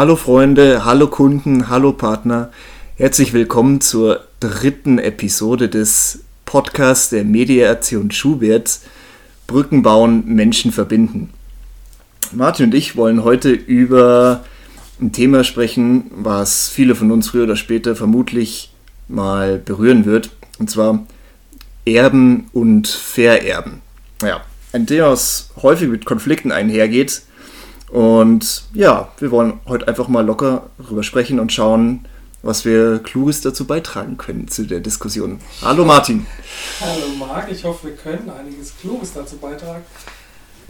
Hallo 0.00 0.16
Freunde, 0.16 0.86
hallo 0.86 1.08
Kunden, 1.08 1.68
hallo 1.68 1.92
Partner. 1.92 2.50
Herzlich 2.96 3.34
willkommen 3.34 3.82
zur 3.82 4.24
dritten 4.40 4.98
Episode 4.98 5.68
des 5.68 6.20
Podcasts 6.46 7.10
der 7.10 7.22
Mediation 7.22 8.10
Schubert. 8.10 8.80
Brücken 9.46 9.82
bauen, 9.82 10.24
Menschen 10.24 10.72
verbinden. 10.72 11.28
Martin 12.32 12.64
und 12.64 12.74
ich 12.74 12.96
wollen 12.96 13.24
heute 13.24 13.50
über 13.50 14.42
ein 15.02 15.12
Thema 15.12 15.44
sprechen, 15.44 16.10
was 16.14 16.70
viele 16.70 16.94
von 16.94 17.10
uns 17.10 17.28
früher 17.28 17.44
oder 17.44 17.56
später 17.56 17.94
vermutlich 17.94 18.72
mal 19.06 19.58
berühren 19.58 20.06
wird. 20.06 20.30
Und 20.58 20.70
zwar 20.70 21.06
Erben 21.84 22.48
und 22.54 22.88
Vererben. 22.88 23.82
Ja, 24.22 24.40
ein 24.72 24.86
Thema, 24.86 25.10
was 25.10 25.50
häufig 25.60 25.90
mit 25.90 26.06
Konflikten 26.06 26.52
einhergeht. 26.52 27.20
Und 27.90 28.64
ja, 28.72 29.08
wir 29.18 29.30
wollen 29.30 29.60
heute 29.66 29.88
einfach 29.88 30.08
mal 30.08 30.24
locker 30.24 30.70
darüber 30.78 31.02
sprechen 31.02 31.40
und 31.40 31.52
schauen, 31.52 32.06
was 32.42 32.64
wir 32.64 33.00
Kluges 33.00 33.40
dazu 33.40 33.66
beitragen 33.66 34.16
können 34.16 34.48
zu 34.48 34.64
der 34.64 34.80
Diskussion. 34.80 35.40
Hallo 35.60 35.84
Martin. 35.84 36.26
Hallo 36.80 37.14
Marc, 37.18 37.50
ich 37.50 37.64
hoffe, 37.64 37.88
wir 37.88 37.96
können 37.96 38.30
einiges 38.30 38.76
Kluges 38.78 39.12
dazu 39.12 39.36
beitragen. 39.36 39.82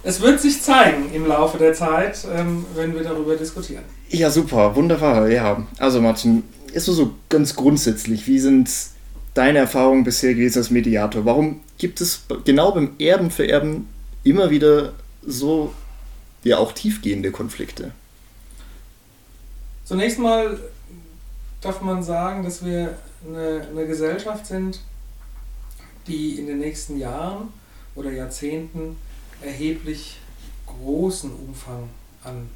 Es 0.03 0.23
wird 0.23 0.41
sich 0.41 0.63
zeigen 0.63 1.13
im 1.13 1.27
Laufe 1.27 1.59
der 1.59 1.75
Zeit, 1.75 2.27
ähm, 2.35 2.65
wenn 2.75 2.95
wir 2.95 3.03
darüber 3.03 3.37
diskutieren. 3.37 3.85
Ja, 4.09 4.31
super, 4.31 4.75
wunderbar. 4.75 5.29
Ja, 5.29 5.67
also 5.79 6.01
Martin, 6.01 6.43
ist 6.73 6.87
so 6.87 7.13
ganz 7.29 7.55
grundsätzlich, 7.55 8.27
wie 8.27 8.39
sind 8.39 8.71
deine 9.35 9.59
Erfahrungen 9.59 10.05
bisher 10.05 10.35
gewesen 10.35 10.59
als 10.59 10.71
Mediator? 10.71 11.27
Warum 11.27 11.61
gibt 11.77 12.01
es 12.01 12.23
genau 12.45 12.73
beim 12.73 12.93
Erben 12.99 13.31
für 13.31 13.47
Erben 13.47 13.89
immer 14.25 14.49
wieder 14.49 14.95
so 15.27 15.75
ja 16.45 16.59
auch 16.59 16.73
tiefgehende 16.73 17.31
Konflikte? 17.31 17.93
Zunächst 19.85 20.19
mal 20.19 20.59
darf 21.61 21.81
man 21.81 22.03
sagen, 22.03 22.45
dass 22.45 22.65
wir 22.65 22.97
eine, 23.27 23.67
eine 23.71 23.87
Gesellschaft 23.87 24.47
sind, 24.47 24.81
die 26.07 26.39
in 26.39 26.47
den 26.47 26.59
nächsten 26.59 26.99
Jahren 26.99 27.49
oder 27.95 28.11
Jahrzehnten 28.11 28.97
erheblich 29.43 30.19
großen 30.67 31.33
Umfang 31.33 31.89
an 32.25 32.49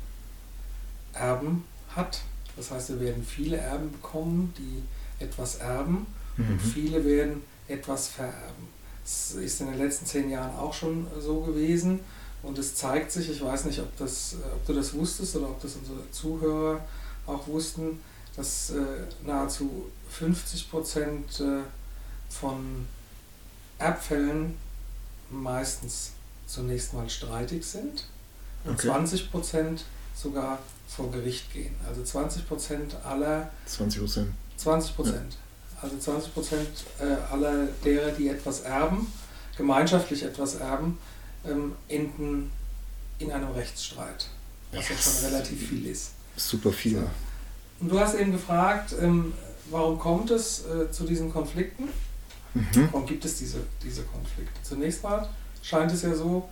Erben 1.12 1.64
hat. 1.94 2.22
Das 2.56 2.70
heißt, 2.70 2.90
wir 2.90 3.00
werden 3.00 3.24
viele 3.24 3.56
Erben 3.56 3.90
bekommen, 3.92 4.54
die 4.58 5.22
etwas 5.22 5.56
erben 5.56 6.06
mhm. 6.36 6.52
und 6.52 6.60
viele 6.60 7.04
werden 7.04 7.42
etwas 7.68 8.08
vererben. 8.08 8.68
Das 9.02 9.32
ist 9.32 9.60
in 9.60 9.68
den 9.68 9.78
letzten 9.78 10.06
zehn 10.06 10.30
Jahren 10.30 10.56
auch 10.56 10.72
schon 10.72 11.06
so 11.20 11.40
gewesen 11.40 12.00
und 12.44 12.58
es 12.58 12.74
zeigt 12.74 13.10
sich, 13.10 13.30
ich 13.30 13.42
weiß 13.42 13.64
nicht, 13.64 13.80
ob, 13.80 13.96
das, 13.96 14.36
ob 14.54 14.66
du 14.66 14.72
das 14.74 14.94
wusstest 14.94 15.36
oder 15.36 15.48
ob 15.48 15.60
das 15.60 15.76
unsere 15.76 16.10
Zuhörer 16.10 16.80
auch 17.26 17.46
wussten, 17.46 18.00
dass 18.36 18.70
äh, 18.70 19.06
nahezu 19.24 19.90
50 20.10 20.70
Prozent 20.70 21.40
äh, 21.40 21.62
von 22.28 22.86
Erbfällen 23.78 24.56
meistens 25.30 26.12
zunächst 26.46 26.92
mal 26.92 27.08
streitig 27.08 27.64
sind 27.64 28.04
und 28.64 28.74
okay. 28.74 28.88
20 28.88 29.30
Prozent 29.30 29.84
sogar 30.14 30.58
vor 30.88 31.10
Gericht 31.10 31.52
gehen. 31.52 31.74
Also 31.88 32.02
20 32.02 32.46
Prozent 32.46 32.96
aller. 33.04 33.50
20 33.66 34.00
Prozent. 34.00 34.28
20 34.56 34.96
Prozent. 34.96 35.32
Ja. 35.32 35.82
Also 35.82 35.98
20 35.98 36.34
Prozent 36.34 36.68
äh, 36.98 37.32
aller 37.32 37.66
derer, 37.84 38.12
die 38.12 38.28
etwas 38.28 38.60
erben, 38.60 39.12
gemeinschaftlich 39.56 40.22
etwas 40.22 40.56
erben, 40.56 40.98
ähm, 41.48 41.72
enden 41.88 42.50
in 43.18 43.30
einem 43.30 43.50
Rechtsstreit. 43.50 44.28
Was 44.72 44.88
ja 44.88 44.96
schon 44.96 45.30
relativ 45.30 45.68
viel 45.68 45.86
ist. 45.86 46.12
Super 46.36 46.72
viel. 46.72 46.98
So. 46.98 47.10
Und 47.80 47.92
du 47.92 48.00
hast 48.00 48.14
eben 48.14 48.32
gefragt, 48.32 48.94
ähm, 49.00 49.32
warum 49.70 49.98
kommt 49.98 50.30
es 50.30 50.64
äh, 50.66 50.90
zu 50.90 51.04
diesen 51.04 51.32
Konflikten? 51.32 51.88
Mhm. 52.54 52.88
Warum 52.92 53.06
gibt 53.06 53.24
es 53.24 53.38
diese, 53.38 53.58
diese 53.82 54.02
Konflikte? 54.02 54.62
Zunächst 54.62 55.02
mal 55.02 55.28
scheint 55.62 55.92
es 55.92 56.02
ja 56.02 56.14
so, 56.14 56.48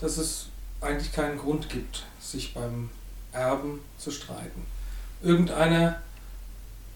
dass 0.00 0.18
es 0.18 0.46
eigentlich 0.80 1.12
keinen 1.12 1.38
Grund 1.38 1.68
gibt, 1.68 2.04
sich 2.20 2.54
beim 2.54 2.90
Erben 3.32 3.80
zu 3.98 4.10
streiten. 4.10 4.66
Irgendeine, 5.22 6.00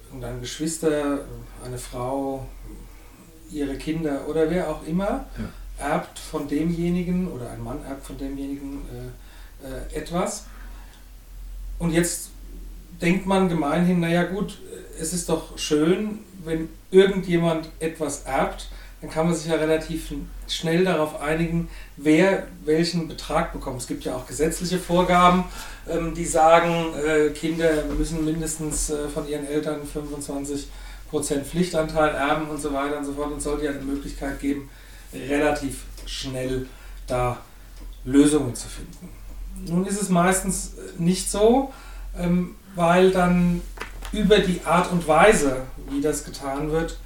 irgendein 0.07 0.41
Geschwister, 0.41 1.25
eine 1.65 1.79
Frau, 1.79 2.47
ihre 3.51 3.77
Kinder 3.77 4.29
oder 4.29 4.49
wer 4.51 4.69
auch 4.69 4.87
immer 4.87 5.27
ja. 5.37 5.45
Erbt 5.81 6.19
von 6.19 6.49
demjenigen 6.49 7.29
oder 7.29 7.51
ein 7.51 7.63
Mann 7.63 7.85
erbt 7.85 8.07
von 8.07 8.19
demjenigen 8.19 8.83
äh, 9.63 9.67
äh, 9.67 9.99
etwas. 9.99 10.47
Und 11.79 11.93
jetzt 11.93 12.31
denkt 13.01 13.27
man 13.27 13.49
gemeinhin, 13.49 14.01
naja 14.01 14.25
gut, 14.25 14.59
es 15.01 15.13
ist 15.13 15.29
doch 15.29 15.59
schön, 15.59 16.21
wenn 16.45 16.69
irgendjemand 16.91 17.71
etwas 17.81 18.25
erbt, 18.25 18.69
dann 19.01 19.11
kann 19.11 19.27
man 19.27 19.35
sich 19.35 19.51
ja 19.51 19.57
relativ 19.57 20.13
schnell 20.47 20.85
darauf 20.85 21.21
einigen, 21.23 21.69
wer 21.97 22.47
welchen 22.65 23.09
Betrag 23.09 23.53
bekommt. 23.53 23.81
Es 23.81 23.87
gibt 23.87 24.05
ja 24.05 24.15
auch 24.15 24.27
gesetzliche 24.27 24.79
Vorgaben, 24.79 25.45
ähm, 25.89 26.15
die 26.15 26.27
sagen, 26.27 26.93
äh, 26.95 27.31
Kinder 27.31 27.85
müssen 27.97 28.25
mindestens 28.25 28.91
äh, 28.91 29.09
von 29.09 29.27
ihren 29.27 29.47
Eltern 29.47 29.81
25% 29.83 30.67
Pflichtanteil 31.45 32.15
erben 32.15 32.49
und 32.49 32.61
so 32.61 32.75
weiter 32.75 32.99
und 32.99 33.07
so 33.07 33.15
fort. 33.15 33.33
Und 33.33 33.39
es 33.39 33.45
sollte 33.45 33.65
ja 33.65 33.71
eine 33.71 33.81
Möglichkeit 33.81 34.39
geben, 34.39 34.69
relativ 35.13 35.85
schnell 36.07 36.67
da 37.07 37.39
Lösungen 38.05 38.55
zu 38.55 38.69
finden. 38.69 39.09
Nun 39.67 39.87
ist 39.87 40.01
es 40.01 40.09
meistens 40.09 40.73
nicht 40.99 41.31
so. 41.31 41.73
Ähm, 42.19 42.57
weil 42.75 43.11
dann 43.11 43.61
über 44.13 44.39
die 44.39 44.61
Art 44.65 44.91
und 44.91 45.07
Weise, 45.07 45.63
wie 45.89 46.01
das 46.01 46.25
getan 46.25 46.71
wird, 46.71 46.99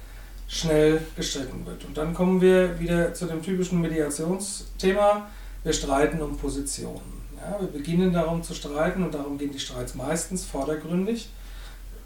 schnell 0.47 1.01
gestritten 1.15 1.65
wird. 1.65 1.85
Und 1.85 1.97
dann 1.97 2.13
kommen 2.13 2.41
wir 2.41 2.79
wieder 2.79 3.13
zu 3.13 3.25
dem 3.25 3.41
typischen 3.41 3.81
Mediationsthema. 3.81 5.27
Wir 5.63 5.73
streiten 5.73 6.21
um 6.21 6.37
Positionen. 6.37 7.25
Ja, 7.37 7.59
wir 7.59 7.67
beginnen 7.67 8.13
darum 8.13 8.43
zu 8.43 8.53
streiten 8.53 9.03
und 9.03 9.13
darum 9.13 9.37
gehen 9.37 9.51
die 9.51 9.59
Streits 9.59 9.95
meistens 9.95 10.45
vordergründig. 10.45 11.29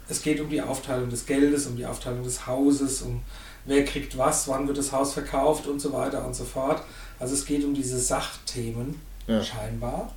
Es 0.08 0.22
geht 0.22 0.40
um 0.40 0.50
die 0.50 0.60
Aufteilung 0.60 1.08
des 1.08 1.26
Geldes, 1.26 1.66
um 1.66 1.76
die 1.76 1.86
Aufteilung 1.86 2.24
des 2.24 2.46
Hauses, 2.46 3.02
um 3.02 3.22
wer 3.64 3.84
kriegt 3.84 4.16
was, 4.16 4.48
wann 4.48 4.66
wird 4.66 4.78
das 4.78 4.92
Haus 4.92 5.12
verkauft 5.12 5.66
und 5.66 5.80
so 5.80 5.92
weiter 5.92 6.24
und 6.26 6.34
so 6.34 6.44
fort. 6.44 6.82
Also 7.18 7.34
es 7.34 7.44
geht 7.44 7.64
um 7.64 7.74
diese 7.74 7.98
Sachthemen 7.98 9.00
ja. 9.26 9.42
scheinbar. 9.42 10.12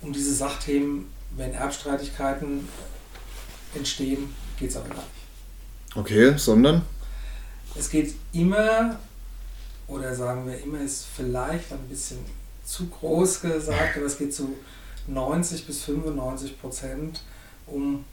Um 0.00 0.12
diese 0.12 0.34
Sachthemen 0.34 1.06
wenn 1.36 1.52
Erbstreitigkeiten 1.52 2.68
entstehen, 3.74 4.34
geht 4.58 4.70
es 4.70 4.76
aber 4.76 4.88
gar 4.88 4.96
nicht. 4.96 5.06
Okay, 5.96 6.34
sondern? 6.36 6.82
Es 7.74 7.88
geht 7.88 8.14
immer, 8.32 8.98
oder 9.86 10.14
sagen 10.14 10.46
wir 10.46 10.58
immer, 10.58 10.80
ist 10.80 11.06
vielleicht 11.16 11.72
ein 11.72 11.88
bisschen 11.88 12.18
zu 12.64 12.88
groß 12.88 13.42
gesagt, 13.42 13.96
aber 13.96 14.06
es 14.06 14.18
geht 14.18 14.34
zu 14.34 14.56
90 15.06 15.66
bis 15.66 15.82
95 15.82 16.60
Prozent 16.60 17.22
um 17.66 18.04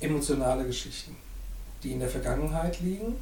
emotionale 0.00 0.64
Geschichten, 0.64 1.16
die 1.82 1.92
in 1.92 2.00
der 2.00 2.08
Vergangenheit 2.08 2.80
liegen 2.80 3.16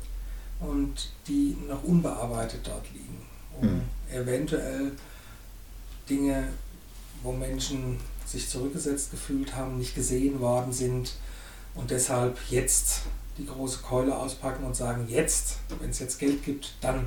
und 0.60 1.10
die 1.28 1.56
noch 1.68 1.82
unbearbeitet 1.84 2.60
dort 2.64 2.84
liegen, 2.92 3.18
um 3.60 3.68
hm. 3.68 3.80
eventuell 4.12 4.92
Dinge, 6.08 6.44
wo 7.22 7.32
Menschen 7.32 7.98
sich 8.24 8.48
zurückgesetzt 8.48 9.10
gefühlt 9.10 9.54
haben, 9.54 9.78
nicht 9.78 9.94
gesehen 9.94 10.40
worden 10.40 10.72
sind 10.72 11.14
und 11.74 11.90
deshalb 11.90 12.38
jetzt 12.50 13.02
die 13.38 13.46
große 13.46 13.80
Keule 13.82 14.16
auspacken 14.16 14.64
und 14.64 14.74
sagen, 14.74 15.06
jetzt, 15.08 15.58
wenn 15.80 15.90
es 15.90 15.98
jetzt 15.98 16.18
Geld 16.18 16.44
gibt, 16.44 16.74
dann 16.80 17.04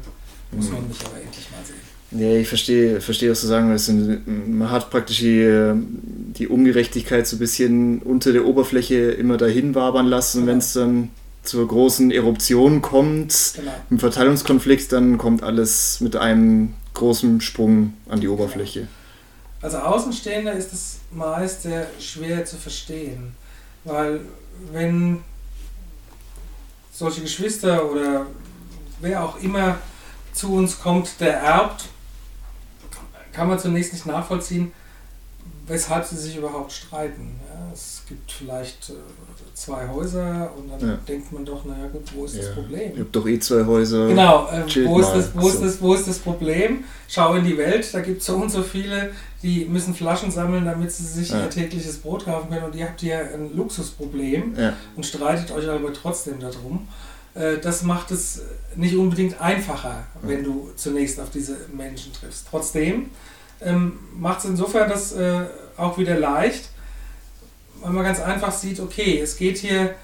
muss 0.51 0.69
man 0.69 0.87
mich 0.87 0.99
aber 1.05 1.17
endlich 1.17 1.49
mal 1.51 1.65
sehen. 1.65 1.99
Ja, 2.11 2.35
ich 2.35 2.47
verstehe, 2.47 3.01
verstehe, 3.01 3.29
was 3.29 3.41
du 3.41 3.47
sagen 3.47 3.69
willst. 3.69 3.91
Man 4.27 4.71
hat 4.71 4.89
praktisch 4.89 5.19
die, 5.19 5.73
die 5.75 6.47
Ungerechtigkeit 6.47 7.27
so 7.27 7.35
ein 7.35 7.39
bisschen 7.39 7.99
unter 7.99 8.33
der 8.33 8.45
Oberfläche 8.45 9.11
immer 9.11 9.37
dahin 9.37 9.75
wabern 9.75 10.07
lassen. 10.07 10.39
Genau. 10.41 10.51
Wenn 10.51 10.57
es 10.57 10.73
dann 10.73 11.09
zur 11.43 11.67
großen 11.67 12.11
Eruption 12.11 12.81
kommt, 12.81 13.53
genau. 13.55 13.71
im 13.89 13.99
Verteilungskonflikt, 13.99 14.91
dann 14.91 15.17
kommt 15.17 15.43
alles 15.43 16.01
mit 16.01 16.15
einem 16.15 16.75
großen 16.93 17.41
Sprung 17.41 17.93
an 18.07 18.19
die 18.19 18.27
Oberfläche. 18.27 18.81
Genau. 18.81 18.89
Als 19.61 19.75
Außenstehender 19.75 20.53
ist 20.53 20.73
es 20.73 20.99
meist 21.11 21.63
sehr 21.63 21.87
schwer 21.99 22.45
zu 22.45 22.55
verstehen, 22.55 23.35
weil 23.83 24.21
wenn 24.71 25.21
solche 26.91 27.21
Geschwister 27.21 27.89
oder 27.89 28.25
wer 29.01 29.23
auch 29.23 29.41
immer 29.41 29.77
zu 30.33 30.53
uns 30.53 30.79
kommt, 30.79 31.19
der 31.19 31.33
erbt, 31.37 31.85
kann 33.33 33.47
man 33.47 33.59
zunächst 33.59 33.93
nicht 33.93 34.05
nachvollziehen, 34.05 34.71
weshalb 35.69 36.05
sie 36.05 36.17
sich 36.17 36.35
überhaupt 36.35 36.71
streiten. 36.71 37.39
Ja, 37.47 37.71
es 37.71 38.01
gibt 38.07 38.31
vielleicht 38.31 38.89
äh, 38.89 38.93
zwei 39.53 39.87
Häuser 39.87 40.51
und 40.57 40.69
dann 40.69 40.89
ja. 40.89 40.97
denkt 41.07 41.31
man 41.31 41.45
doch, 41.45 41.63
naja 41.63 41.87
gut, 41.87 42.03
wo 42.13 42.25
ist 42.25 42.35
ja. 42.35 42.41
das 42.41 42.53
Problem? 42.53 42.91
Ihr 42.95 43.01
habt 43.01 43.15
doch 43.15 43.27
eh 43.27 43.39
zwei 43.39 43.65
Häuser. 43.65 44.07
Genau, 44.07 44.47
äh, 44.47 44.85
wo, 44.85 44.99
ist 44.99 45.11
das, 45.11 45.31
wo, 45.35 45.47
ist 45.47 45.61
das, 45.61 45.81
wo 45.81 45.93
ist 45.93 46.07
das 46.07 46.19
Problem? 46.19 46.83
Schau 47.07 47.35
in 47.35 47.45
die 47.45 47.57
Welt, 47.57 47.87
da 47.93 48.01
gibt 48.01 48.21
es 48.21 48.27
so 48.27 48.35
und 48.35 48.49
so 48.49 48.63
viele, 48.63 49.11
die 49.41 49.65
müssen 49.65 49.93
Flaschen 49.93 50.31
sammeln, 50.31 50.65
damit 50.65 50.91
sie 50.91 51.05
sich 51.05 51.29
ja. 51.29 51.43
ihr 51.43 51.49
tägliches 51.49 51.97
Brot 51.97 52.25
kaufen 52.25 52.49
können 52.49 52.65
und 52.65 52.75
ihr 52.75 52.85
habt 52.85 52.99
hier 52.99 53.19
ein 53.33 53.55
Luxusproblem 53.55 54.55
und 54.95 55.05
streitet 55.05 55.51
euch 55.51 55.69
aber 55.69 55.93
trotzdem 55.93 56.39
darum. 56.39 56.87
Äh, 57.35 57.57
das 57.59 57.83
macht 57.83 58.11
es 58.11 58.41
nicht 58.75 58.95
unbedingt 58.95 59.39
einfacher, 59.39 60.03
wenn 60.21 60.43
du 60.43 60.71
zunächst 60.75 61.19
auf 61.19 61.29
diese 61.29 61.57
Menschen 61.73 62.11
triffst. 62.13 62.47
Trotzdem 62.49 63.11
ähm, 63.61 63.99
macht 64.17 64.39
es 64.39 64.45
insofern 64.45 64.89
das 64.89 65.11
äh, 65.13 65.45
auch 65.77 65.97
wieder 65.97 66.17
leicht, 66.17 66.69
weil 67.81 67.91
man 67.91 68.03
ganz 68.03 68.19
einfach 68.19 68.51
sieht, 68.51 68.79
okay, 68.79 69.19
es 69.19 69.37
geht 69.37 69.57
hier 69.57 69.95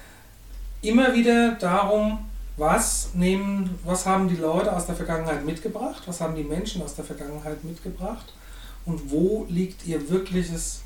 immer 0.82 1.14
wieder 1.14 1.52
darum, 1.52 2.18
was 2.56 3.10
nehmen, 3.14 3.78
was 3.84 4.06
haben 4.06 4.28
die 4.28 4.36
Leute 4.36 4.74
aus 4.74 4.86
der 4.86 4.94
Vergangenheit 4.94 5.44
mitgebracht, 5.44 6.02
was 6.06 6.20
haben 6.20 6.36
die 6.36 6.44
Menschen 6.44 6.82
aus 6.82 6.94
der 6.94 7.04
Vergangenheit 7.04 7.62
mitgebracht 7.64 8.32
und 8.86 9.10
wo 9.10 9.46
liegt 9.48 9.86
ihr 9.86 10.08
wirkliches 10.08 10.80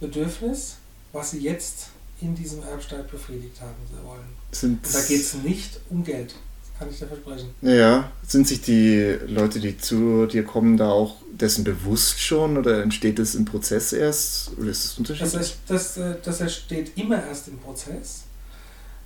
Bedürfnis, 0.00 0.76
was 1.12 1.32
sie 1.32 1.40
jetzt 1.40 1.88
in 2.20 2.34
diesem 2.34 2.62
Erbstreit 2.62 3.10
befriedigt 3.10 3.60
haben 3.60 4.06
wollen. 4.06 4.36
Sind 4.52 4.84
und 4.84 4.94
da 4.94 5.00
geht 5.02 5.20
es 5.20 5.34
nicht 5.34 5.80
um 5.90 6.04
Geld, 6.04 6.34
kann 6.78 6.88
ich 6.90 6.98
dir 6.98 7.06
versprechen. 7.06 7.50
Ja, 7.62 8.10
sind 8.26 8.46
sich 8.46 8.60
die 8.60 9.16
Leute, 9.26 9.60
die 9.60 9.76
zu 9.78 10.26
dir 10.26 10.44
kommen, 10.44 10.76
da 10.76 10.90
auch 10.90 11.16
dessen 11.32 11.64
bewusst 11.64 12.20
schon 12.20 12.56
oder 12.56 12.82
entsteht 12.82 13.18
das 13.18 13.34
im 13.34 13.44
Prozess 13.44 13.92
erst 13.92 14.52
oder 14.58 14.70
ist 14.70 14.84
es 14.84 14.98
unterschiedlich? 14.98 15.32
Das, 15.32 15.56
das, 15.66 15.96
äh, 15.96 16.16
das 16.22 16.40
entsteht 16.40 16.96
immer 16.96 17.22
erst 17.22 17.48
im 17.48 17.58
Prozess. 17.58 18.24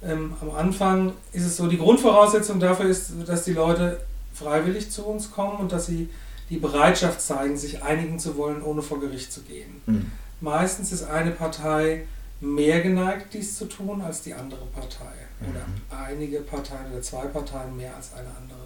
Ähm, 0.03 0.35
am 0.41 0.51
Anfang 0.51 1.13
ist 1.33 1.45
es 1.45 1.57
so, 1.57 1.67
die 1.69 1.79
Grundvoraussetzung 1.79 2.59
dafür 2.59 2.87
ist, 2.87 3.13
dass 3.27 3.45
die 3.45 3.53
Leute 3.53 4.01
freiwillig 4.35 4.91
zu 4.91 5.05
uns 5.05 5.31
kommen 5.31 5.59
und 5.59 5.73
dass 5.73 5.87
sie 5.87 6.09
die 6.51 6.57
Bereitschaft 6.59 7.21
zeigen, 7.21 7.57
sich 7.57 7.83
einigen 7.83 8.19
zu 8.19 8.37
wollen, 8.37 8.63
ohne 8.63 8.83
vor 8.83 9.01
Gericht 9.01 9.33
zu 9.33 9.43
gehen. 9.43 9.81
Mhm. 9.87 10.11
Meistens 10.41 10.93
ist 10.93 11.05
eine 11.05 11.31
Partei 11.31 12.05
mehr 12.43 12.81
geneigt, 12.83 13.33
dies 13.35 13.57
zu 13.57 13.65
tun, 13.67 14.01
als 14.03 14.23
die 14.23 14.35
andere 14.35 14.65
Partei. 14.67 15.13
Oder 15.41 15.61
Mhm. 15.67 16.05
einige 16.05 16.41
Parteien 16.41 16.93
oder 16.93 17.01
zwei 17.03 17.27
Parteien 17.27 17.77
mehr 17.77 17.95
als 17.97 18.13
eine 18.15 18.29
andere. 18.29 18.61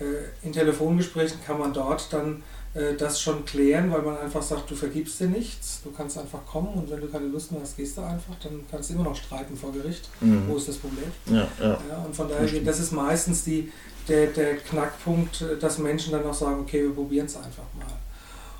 Äh, 0.00 0.46
in 0.46 0.52
Telefongesprächen 0.52 1.38
kann 1.46 1.58
man 1.58 1.72
dort 1.72 2.12
dann 2.12 2.42
äh, 2.74 2.94
das 2.96 3.20
schon 3.20 3.44
klären, 3.44 3.90
weil 3.92 4.00
man 4.02 4.16
einfach 4.16 4.40
sagt, 4.42 4.70
du 4.70 4.74
vergibst 4.74 5.20
dir 5.20 5.26
nichts, 5.28 5.80
du 5.84 5.90
kannst 5.92 6.16
einfach 6.16 6.46
kommen 6.46 6.68
und 6.74 6.90
wenn 6.90 7.00
du 7.02 7.08
keine 7.08 7.26
Lust 7.26 7.52
mehr 7.52 7.60
hast, 7.60 7.76
gehst 7.76 7.98
du 7.98 8.00
einfach, 8.00 8.34
dann 8.42 8.64
kannst 8.70 8.88
du 8.88 8.94
immer 8.94 9.04
noch 9.04 9.14
streiten 9.16 9.54
vor 9.56 9.72
Gericht. 9.72 10.08
Mhm. 10.20 10.44
Wo 10.48 10.56
ist 10.56 10.68
das 10.68 10.76
Problem? 10.78 11.12
Ja, 11.26 11.46
ja. 11.60 11.78
Ja, 11.90 11.98
und 12.06 12.16
von 12.16 12.28
daher, 12.30 12.46
geht- 12.46 12.66
das 12.66 12.80
ist 12.80 12.92
meistens 12.92 13.44
die, 13.44 13.70
der, 14.08 14.28
der 14.28 14.56
Knackpunkt, 14.56 15.44
dass 15.60 15.76
Menschen 15.78 16.12
dann 16.12 16.24
auch 16.24 16.32
sagen, 16.34 16.60
okay, 16.60 16.82
wir 16.82 16.94
probieren 16.94 17.26
es 17.26 17.36
einfach 17.36 17.64
mal. 17.78 17.86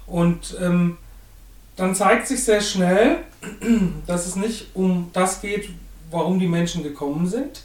Und 0.06 0.56
ähm, 0.61 0.99
dann 1.77 1.95
zeigt 1.95 2.27
sich 2.27 2.45
sehr 2.45 2.61
schnell, 2.61 3.19
dass 4.07 4.27
es 4.27 4.37
nicht 4.37 4.69
um 4.75 5.11
das 5.13 5.41
geht, 5.41 5.71
warum 6.11 6.39
die 6.39 6.49
Menschen 6.49 6.83
gekommen 6.83 7.27
sind, 7.27 7.63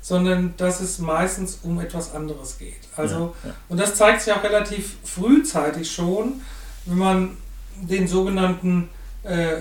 sondern 0.00 0.54
dass 0.56 0.80
es 0.80 0.98
meistens 0.98 1.60
um 1.62 1.78
etwas 1.80 2.14
anderes 2.14 2.58
geht. 2.58 2.88
Also, 2.96 3.34
ja, 3.44 3.50
ja. 3.50 3.54
und 3.68 3.78
das 3.78 3.94
zeigt 3.94 4.22
sich 4.22 4.32
auch 4.32 4.42
relativ 4.42 4.96
frühzeitig 5.04 5.90
schon, 5.90 6.40
wenn 6.86 6.98
man 6.98 7.36
den 7.82 8.08
sogenannten 8.08 8.88
äh, 9.22 9.58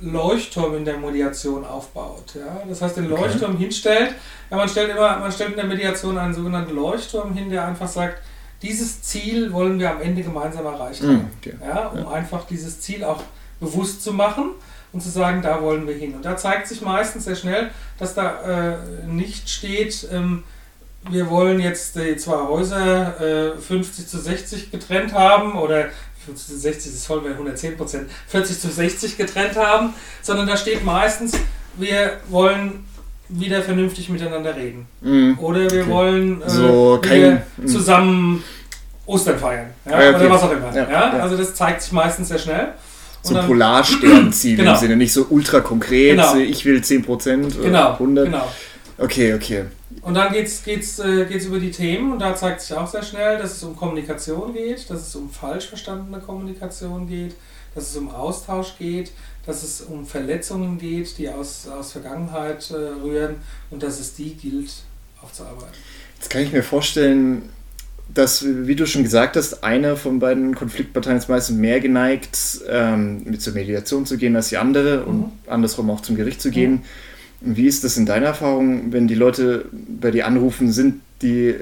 Leuchtturm 0.00 0.76
in 0.76 0.84
der 0.84 0.98
Mediation 0.98 1.64
aufbaut. 1.64 2.34
Ja? 2.34 2.62
Das 2.68 2.82
heißt, 2.82 2.96
den 2.96 3.12
Okay. 3.12 3.22
Leuchtturm 3.22 3.56
hinstellt. 3.56 4.14
Ja, 4.50 4.56
man, 4.56 4.68
stellt 4.68 4.90
immer, 4.90 5.18
man 5.18 5.30
stellt 5.30 5.50
in 5.50 5.56
der 5.56 5.66
Mediation 5.66 6.18
einen 6.18 6.34
sogenannten 6.34 6.74
Leuchtturm 6.74 7.34
hin, 7.34 7.50
der 7.50 7.66
einfach 7.66 7.88
sagt, 7.88 8.22
dieses 8.62 9.02
Ziel 9.02 9.52
wollen 9.52 9.78
wir 9.78 9.90
am 9.90 10.00
Ende 10.00 10.22
gemeinsam 10.22 10.66
erreicht 10.66 11.02
haben. 11.02 11.12
Mhm, 11.12 11.30
okay. 11.38 11.54
Ja, 11.64 11.88
um 11.88 12.06
einfach 12.08 12.46
dieses 12.46 12.80
Ziel 12.80 13.04
auch 13.04 13.22
bewusst 13.62 14.02
zu 14.02 14.12
machen 14.12 14.50
und 14.92 15.00
zu 15.02 15.08
sagen, 15.08 15.40
da 15.40 15.62
wollen 15.62 15.86
wir 15.86 15.94
hin. 15.94 16.14
Und 16.14 16.24
da 16.26 16.36
zeigt 16.36 16.68
sich 16.68 16.82
meistens 16.82 17.24
sehr 17.24 17.36
schnell, 17.36 17.70
dass 17.98 18.14
da 18.14 18.74
äh, 18.74 19.06
nicht 19.06 19.48
steht, 19.48 20.06
ähm, 20.12 20.44
wir 21.10 21.30
wollen 21.30 21.58
jetzt 21.60 21.96
die 21.96 22.16
zwei 22.16 22.36
Häuser 22.46 23.54
äh, 23.56 23.58
50 23.58 24.06
zu 24.06 24.18
60 24.20 24.70
getrennt 24.70 25.14
haben 25.14 25.54
oder 25.58 25.86
50 26.26 26.54
zu 26.54 26.60
60 26.60 26.92
ist 26.92 27.06
voll, 27.06 27.24
wäre 27.24 27.34
110 27.34 27.76
Prozent, 27.76 28.08
40 28.28 28.60
zu 28.60 28.68
60 28.70 29.16
getrennt 29.16 29.56
haben, 29.56 29.94
sondern 30.22 30.46
da 30.46 30.56
steht 30.56 30.84
meistens, 30.84 31.32
wir 31.74 32.18
wollen 32.28 32.84
wieder 33.28 33.62
vernünftig 33.62 34.10
miteinander 34.10 34.54
reden. 34.54 34.86
Mhm. 35.00 35.38
Oder 35.40 35.68
wir 35.70 35.82
Okay. 35.82 35.90
wollen 35.90 36.42
äh, 36.42 36.50
So 36.50 37.00
kein- 37.02 37.42
mhm. 37.56 37.66
zusammen 37.66 38.44
Ostern 39.06 39.38
feiern. 39.38 39.70
Ja? 39.86 39.94
Okay. 39.96 40.14
Oder 40.14 40.30
was 40.30 40.42
auch 40.42 40.52
immer. 40.52 40.72
Ja, 40.76 40.88
ja. 40.90 41.10
Also 41.20 41.36
das 41.36 41.54
zeigt 41.54 41.82
sich 41.82 41.90
meistens 41.92 42.28
sehr 42.28 42.38
schnell. 42.38 42.68
So 43.22 43.34
dann- 43.34 43.46
Polarsternziele 43.46 44.56
Genau. 44.56 44.72
im 44.72 44.78
Sinne, 44.78 44.96
nicht 44.96 45.12
so 45.12 45.26
ultra 45.30 45.60
konkret, 45.60 46.10
Genau. 46.16 46.36
ich 46.36 46.64
will 46.64 46.82
10% 46.82 47.54
oder 47.56 47.64
Genau, 47.64 47.98
100. 47.98 48.24
genau. 48.26 48.48
Okay, 48.98 49.34
okay. 49.34 49.64
Und 50.00 50.14
dann 50.14 50.32
geht 50.32 50.46
es 50.46 50.64
geht's, 50.64 50.98
äh, 50.98 51.24
geht's 51.26 51.44
über 51.44 51.58
die 51.60 51.70
Themen 51.70 52.12
und 52.12 52.18
da 52.18 52.34
zeigt 52.34 52.60
sich 52.60 52.76
auch 52.76 52.88
sehr 52.90 53.02
schnell, 53.02 53.38
dass 53.38 53.52
es 53.52 53.62
um 53.62 53.76
Kommunikation 53.76 54.52
geht, 54.52 54.90
dass 54.90 55.06
es 55.08 55.14
um 55.14 55.30
falsch 55.30 55.66
verstandene 55.68 56.18
Kommunikation 56.18 57.06
geht, 57.06 57.34
dass 57.74 57.90
es 57.90 57.96
um 57.96 58.10
Austausch 58.10 58.74
geht, 58.78 59.12
dass 59.46 59.62
es 59.62 59.80
um 59.82 60.04
Verletzungen 60.06 60.78
geht, 60.78 61.16
die 61.18 61.28
aus, 61.28 61.66
aus 61.68 61.92
Vergangenheit 61.92 62.70
äh, 62.70 62.74
rühren 63.04 63.36
und 63.70 63.82
dass 63.82 64.00
es 64.00 64.14
die 64.14 64.34
gilt 64.34 64.70
aufzuarbeiten. 65.22 65.74
Jetzt 66.18 66.30
kann 66.30 66.42
ich 66.42 66.52
mir 66.52 66.62
vorstellen, 66.62 67.48
dass, 68.14 68.44
wie 68.44 68.74
du 68.74 68.86
schon 68.86 69.02
gesagt 69.02 69.36
hast, 69.36 69.64
eine 69.64 69.96
von 69.96 70.18
beiden 70.18 70.54
Konfliktparteien 70.54 71.16
ist 71.18 71.28
meistens 71.28 71.56
mehr 71.56 71.80
geneigt, 71.80 72.38
ähm, 72.68 73.22
mit 73.24 73.40
zur 73.40 73.54
Mediation 73.54 74.06
zu 74.06 74.16
gehen 74.18 74.36
als 74.36 74.48
die 74.48 74.58
andere 74.58 75.04
und 75.04 75.18
Mhm. 75.20 75.32
andersrum 75.46 75.90
auch 75.90 76.00
zum 76.00 76.16
Gericht 76.16 76.40
zu 76.42 76.50
gehen. 76.50 76.82
Wie 77.40 77.66
ist 77.66 77.84
das 77.84 77.96
in 77.96 78.06
deiner 78.06 78.26
Erfahrung, 78.26 78.92
wenn 78.92 79.08
die 79.08 79.14
Leute 79.14 79.64
bei 80.00 80.10
dir 80.10 80.26
anrufen, 80.26 80.72
sind 80.72 81.00
die 81.22 81.54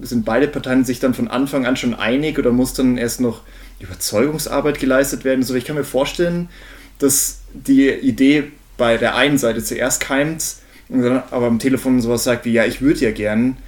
sind 0.00 0.24
beide 0.24 0.48
Parteien 0.48 0.84
sich 0.86 0.98
dann 0.98 1.12
von 1.12 1.28
Anfang 1.28 1.66
an 1.66 1.76
schon 1.76 1.92
einig 1.94 2.38
oder 2.38 2.50
muss 2.50 2.72
dann 2.72 2.96
erst 2.96 3.20
noch 3.20 3.42
Überzeugungsarbeit 3.78 4.80
geleistet 4.80 5.24
werden? 5.24 5.42
So, 5.44 5.54
ich 5.54 5.66
kann 5.66 5.76
mir 5.76 5.84
vorstellen, 5.84 6.48
dass 6.98 7.40
die 7.52 7.90
Idee 7.90 8.44
bei 8.78 8.96
der 8.96 9.14
einen 9.14 9.36
Seite 9.36 9.62
zuerst 9.62 10.00
keimt 10.00 10.56
und 10.88 11.02
dann 11.02 11.22
aber 11.30 11.46
am 11.46 11.58
Telefon 11.58 12.00
sowas 12.00 12.24
sagt 12.24 12.46
wie, 12.46 12.52
ja, 12.52 12.64
ich 12.64 12.80
würde 12.80 13.00
ja 13.00 13.10
gern, 13.10 13.58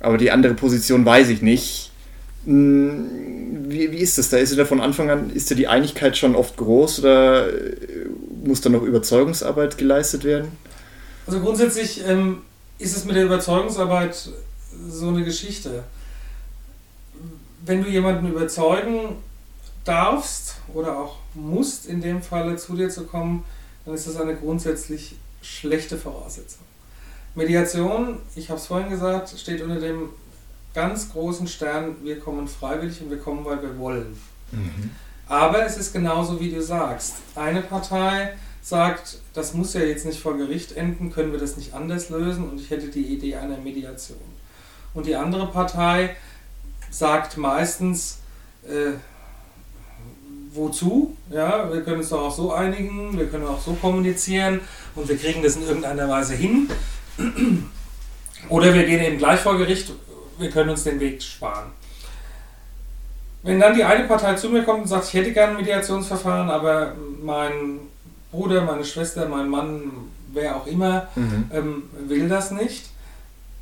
aber 0.00 0.18
die 0.18 0.30
andere 0.30 0.54
Position 0.54 1.04
weiß 1.04 1.28
ich 1.28 1.42
nicht. 1.42 1.92
Hm, 2.46 3.68
Wie, 3.68 3.92
wie 3.92 3.98
ist 3.98 4.18
das 4.18 4.30
da? 4.30 4.38
Ist 4.38 4.58
da 4.58 4.64
von 4.64 4.80
Anfang 4.80 5.10
an, 5.10 5.30
ist 5.30 5.50
da 5.50 5.54
die 5.54 5.68
Einigkeit 5.68 6.16
schon 6.16 6.34
oft 6.34 6.56
groß 6.56 7.00
oder 7.00 7.48
äh, 7.48 7.76
muss 8.44 8.60
da 8.62 8.70
noch 8.70 8.82
Überzeugungsarbeit 8.82 9.78
geleistet 9.78 10.24
werden? 10.24 10.52
Also 11.26 11.40
grundsätzlich 11.40 12.02
ähm, 12.06 12.38
ist 12.78 12.96
es 12.96 13.04
mit 13.04 13.14
der 13.14 13.24
Überzeugungsarbeit 13.24 14.30
so 14.88 15.08
eine 15.08 15.22
Geschichte. 15.22 15.84
Wenn 17.64 17.82
du 17.84 17.90
jemanden 17.90 18.28
überzeugen 18.28 19.16
darfst 19.84 20.56
oder 20.72 20.98
auch 20.98 21.18
musst, 21.34 21.86
in 21.86 22.00
dem 22.00 22.22
Falle 22.22 22.56
zu 22.56 22.74
dir 22.74 22.88
zu 22.88 23.04
kommen, 23.04 23.44
dann 23.84 23.94
ist 23.94 24.06
das 24.06 24.16
eine 24.16 24.34
grundsätzlich 24.34 25.16
schlechte 25.42 25.96
Voraussetzung. 25.96 26.62
Mediation, 27.34 28.18
ich 28.34 28.48
habe 28.48 28.60
es 28.60 28.66
vorhin 28.66 28.90
gesagt, 28.90 29.30
steht 29.38 29.62
unter 29.62 29.80
dem 29.80 30.10
ganz 30.74 31.12
großen 31.12 31.46
Stern, 31.46 31.96
wir 32.02 32.18
kommen 32.20 32.48
freiwillig 32.48 33.00
und 33.00 33.10
wir 33.10 33.18
kommen, 33.18 33.44
weil 33.44 33.62
wir 33.62 33.78
wollen. 33.78 34.20
Aber 35.28 35.64
es 35.64 35.76
ist 35.76 35.92
genauso, 35.92 36.40
wie 36.40 36.50
du 36.50 36.60
sagst. 36.60 37.14
Eine 37.36 37.62
Partei 37.62 38.32
sagt, 38.62 39.18
das 39.32 39.54
muss 39.54 39.74
ja 39.74 39.80
jetzt 39.80 40.04
nicht 40.04 40.20
vor 40.20 40.36
Gericht 40.36 40.72
enden, 40.72 41.12
können 41.12 41.32
wir 41.32 41.38
das 41.38 41.56
nicht 41.56 41.72
anders 41.72 42.10
lösen 42.10 42.48
und 42.48 42.60
ich 42.60 42.70
hätte 42.70 42.88
die 42.88 43.04
Idee 43.14 43.36
einer 43.36 43.58
Mediation. 43.58 44.18
Und 44.92 45.06
die 45.06 45.14
andere 45.14 45.46
Partei 45.46 46.16
sagt 46.90 47.36
meistens, 47.36 48.18
äh, 48.64 48.92
wozu? 50.52 51.16
Ja, 51.30 51.72
wir 51.72 51.82
können 51.82 51.98
uns 51.98 52.08
doch 52.08 52.22
auch 52.22 52.34
so 52.34 52.52
einigen, 52.52 53.16
wir 53.16 53.28
können 53.28 53.46
auch 53.46 53.60
so 53.60 53.74
kommunizieren 53.74 54.60
und 54.96 55.08
wir 55.08 55.16
kriegen 55.16 55.42
das 55.42 55.56
in 55.56 55.62
irgendeiner 55.62 56.08
Weise 56.08 56.34
hin. 56.34 56.68
Oder 58.48 58.74
wir 58.74 58.84
gehen 58.86 59.02
eben 59.02 59.18
gleich 59.18 59.40
vor 59.40 59.58
Gericht, 59.58 59.92
wir 60.38 60.50
können 60.50 60.70
uns 60.70 60.84
den 60.84 60.98
Weg 61.00 61.22
sparen. 61.22 61.70
Wenn 63.42 63.60
dann 63.60 63.74
die 63.74 63.84
eine 63.84 64.04
Partei 64.04 64.34
zu 64.34 64.48
mir 64.50 64.64
kommt 64.64 64.82
und 64.82 64.88
sagt, 64.88 65.06
ich 65.08 65.14
hätte 65.14 65.32
gerne 65.32 65.52
ein 65.52 65.58
Mediationsverfahren, 65.58 66.50
aber 66.50 66.94
mein 67.22 67.80
Bruder, 68.30 68.62
meine 68.64 68.84
Schwester, 68.84 69.28
mein 69.28 69.48
Mann, 69.48 69.90
wer 70.32 70.56
auch 70.56 70.66
immer, 70.66 71.08
Mhm. 71.14 71.50
ähm, 71.52 71.82
will 72.06 72.28
das 72.28 72.50
nicht, 72.50 72.90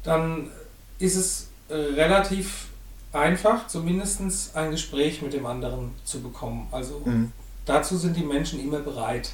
dann 0.03 0.51
ist 0.99 1.17
es 1.17 1.49
äh, 1.69 1.75
relativ 1.75 2.67
einfach, 3.13 3.67
zumindest 3.69 4.21
ein 4.57 4.71
Gespräch 4.71 5.23
mit 5.23 5.33
dem 5.33 5.47
anderen 5.47 5.93
zu 6.05 6.21
bekommen. 6.21 6.67
Also 6.73 7.03
Mhm. 7.05 7.33
dazu 7.65 7.97
sind 7.97 8.17
die 8.17 8.25
Menschen 8.25 8.61
immer 8.61 8.79
bereit. 8.81 9.31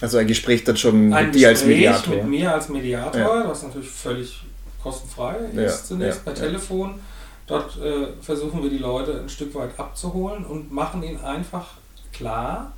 Also 0.00 0.18
ein 0.18 0.26
Gespräch 0.26 0.64
dann 0.64 0.76
schon 0.76 1.12
Ein 1.12 1.26
mit 1.26 1.34
dir 1.34 1.48
als 1.48 1.60
Gespräch 1.60 1.76
Mediator. 1.76 2.14
mit 2.16 2.26
mir 2.26 2.52
als 2.52 2.68
Mediator, 2.68 3.20
Ja. 3.20 3.48
was 3.48 3.62
natürlich 3.62 3.88
völlig 3.88 4.42
kostenfrei 4.82 5.36
Ja, 5.54 5.62
ist 5.62 5.86
zunächst 5.88 6.24
per. 6.24 6.34
Telefon. 6.34 7.00
Dort 7.46 7.76
äh, 7.80 8.08
versuchen 8.20 8.62
wir 8.62 8.70
die 8.70 8.78
Leute 8.78 9.20
ein 9.20 9.28
Stück 9.28 9.54
weit 9.54 9.78
abzuholen 9.78 10.44
und 10.44 10.72
machen 10.72 11.02
ihnen 11.02 11.20
einfach 11.20 11.74
klar, 12.12 12.72